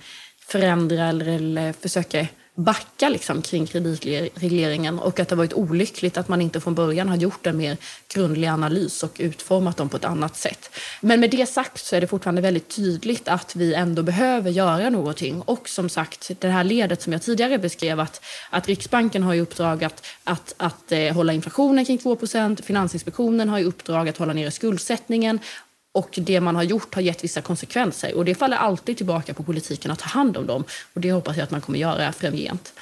[0.49, 2.29] förändrar eller, eller försöker
[2.65, 7.17] backa liksom kring kreditregleringen och att det varit olyckligt att man inte från början har
[7.17, 7.77] gjort en mer
[8.15, 10.71] grundlig analys och utformat dem på ett annat sätt.
[11.01, 14.91] Men med det sagt så är det fortfarande väldigt tydligt att vi ändå behöver göra
[14.91, 15.43] någonting.
[15.43, 19.41] Och som sagt, det här ledet som jag tidigare beskrev att, att Riksbanken har i
[19.41, 24.33] uppdrag att, att, att eh, hålla inflationen kring 2% Finansinspektionen har i uppdrag att hålla
[24.33, 25.39] nere skuldsättningen
[25.93, 28.15] och det man har gjort har gett vissa konsekvenser.
[28.17, 30.65] Och det faller alltid tillbaka på politiken att ta hand om dem.
[30.93, 32.73] Och det hoppas jag att man kommer göra framgent.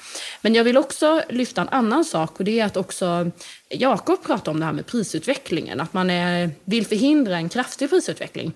[0.40, 3.30] Men jag vill också lyfta en annan sak och det är att också
[3.68, 5.80] Jakob pratar om det här med prisutvecklingen.
[5.80, 8.52] Att man är, vill förhindra en kraftig prisutveckling.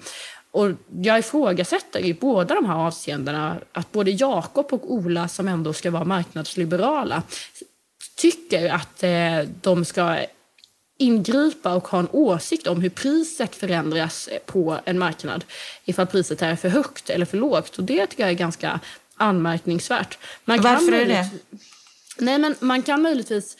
[0.51, 0.71] Och
[1.03, 5.91] jag ifrågasätter i båda de här avseendena att både Jakob och Ola, som ändå ska
[5.91, 7.23] vara marknadsliberala,
[8.17, 10.19] tycker att eh, de ska
[10.97, 15.45] ingripa och ha en åsikt om hur priset förändras på en marknad.
[15.85, 17.79] Ifall priset är för högt eller för lågt.
[17.79, 18.81] Och det tycker jag är ganska
[19.17, 20.19] anmärkningsvärt.
[20.45, 21.29] Man Varför är det?
[22.19, 23.57] Nej, men man kan möjligtvis...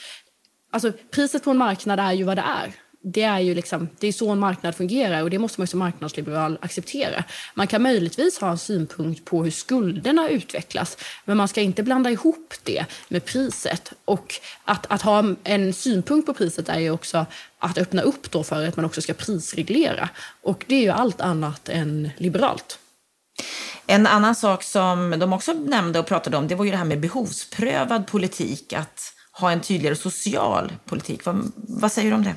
[0.71, 2.73] Alltså, priset på en marknad är ju vad det är
[3.03, 5.79] det är ju liksom, det är så en marknad fungerar och det måste man som
[5.79, 7.25] marknadsliberal acceptera.
[7.55, 12.11] Man kan möjligtvis ha en synpunkt på hur skulderna utvecklas men man ska inte blanda
[12.11, 13.93] ihop det med priset.
[14.05, 14.35] Och
[14.65, 17.27] att, att ha en synpunkt på priset är ju också
[17.59, 20.09] att öppna upp då för att man också ska prisreglera.
[20.43, 22.79] Och det är ju allt annat än liberalt.
[23.87, 26.85] En annan sak som de också nämnde och pratade om det var ju det här
[26.85, 28.73] med behovsprövad politik.
[28.73, 31.25] Att ha en tydligare social politik.
[31.25, 32.35] Vad, vad säger du om det?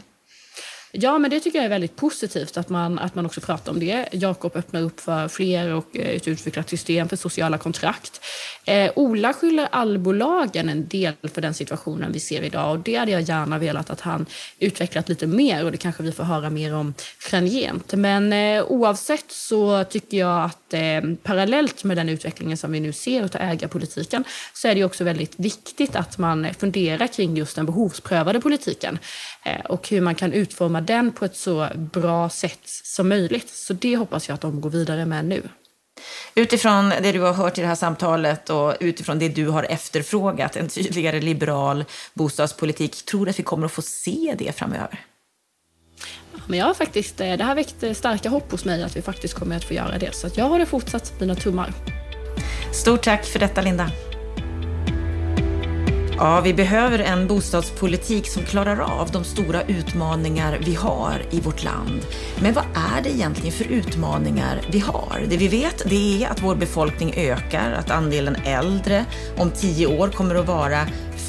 [0.98, 3.80] Ja, men det tycker jag är väldigt positivt att man, att man också pratar om
[3.80, 4.10] det.
[4.12, 8.22] Jakob öppnar upp för fler och eh, ett utvecklat system för sociala kontrakt.
[8.66, 13.12] Eh, Ola skyller allbolagen en del för den situationen vi ser idag och det hade
[13.12, 14.26] jag gärna velat att han
[14.60, 17.94] utvecklat lite mer och det kanske vi får höra mer om framgent.
[17.94, 22.94] Men eh, oavsett så tycker jag att eh, parallellt med den utvecklingen som vi nu
[22.94, 24.24] ser av ägarpolitiken
[24.54, 29.00] så är det också väldigt viktigt att man funderar kring just den behovsprövade politiken
[29.46, 33.50] eh, och hur man kan utforma den på ett så bra sätt som möjligt.
[33.50, 35.50] Så det hoppas jag att de går vidare med nu.
[36.36, 40.56] Utifrån det du har hört i det här samtalet och utifrån det du har efterfrågat,
[40.56, 45.06] en tydligare liberal bostadspolitik, tror du att vi kommer att få se det framöver?
[46.48, 49.34] Men jag har faktiskt, eh, det här väckte starka hopp hos mig att vi faktiskt
[49.34, 50.16] kommer att få göra det.
[50.16, 51.74] Så jag har det fortsatt mina tummar.
[52.74, 53.92] Stort tack för detta, Linda.
[56.18, 61.64] Ja, vi behöver en bostadspolitik som klarar av de stora utmaningar vi har i vårt
[61.64, 62.02] land.
[62.42, 65.24] Men vad är det egentligen för utmaningar vi har?
[65.30, 69.06] Det vi vet det är att vår befolkning ökar, att andelen äldre
[69.38, 70.80] om tio år kommer att vara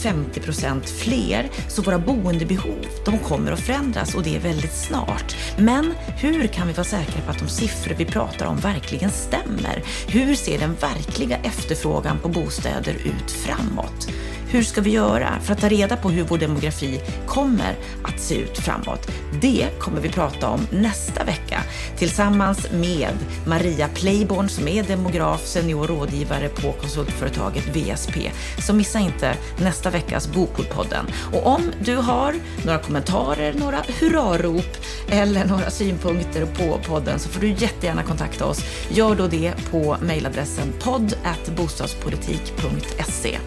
[0.07, 1.51] 50 procent fler.
[1.69, 5.37] Så våra boendebehov, de kommer att förändras och det är väldigt snart.
[5.59, 9.83] Men hur kan vi vara säkra på att de siffror vi pratar om verkligen stämmer?
[10.09, 14.09] Hur ser den verkliga efterfrågan på bostäder ut framåt?
[14.49, 18.35] Hur ska vi göra för att ta reda på hur vår demografi kommer att se
[18.35, 19.11] ut framåt?
[19.41, 21.63] Det kommer vi prata om nästa vecka
[21.99, 23.15] tillsammans med
[23.47, 28.31] Maria Playborn som är demograf, senior rådgivare på konsultföretaget VSP.
[28.67, 31.07] Så missa inte nästa veckas Bokordpodden.
[31.33, 32.35] Och om du har
[32.65, 34.77] några kommentarer, några hurrarop
[35.09, 38.65] eller några synpunkter på podden så får du jättegärna kontakta oss.
[38.89, 41.15] Gör då det på mejladressen podd
[41.57, 43.39] bostadspolitik.se.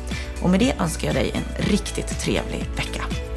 [0.42, 3.29] Och med det önskar jag dig en riktigt trevlig vecka.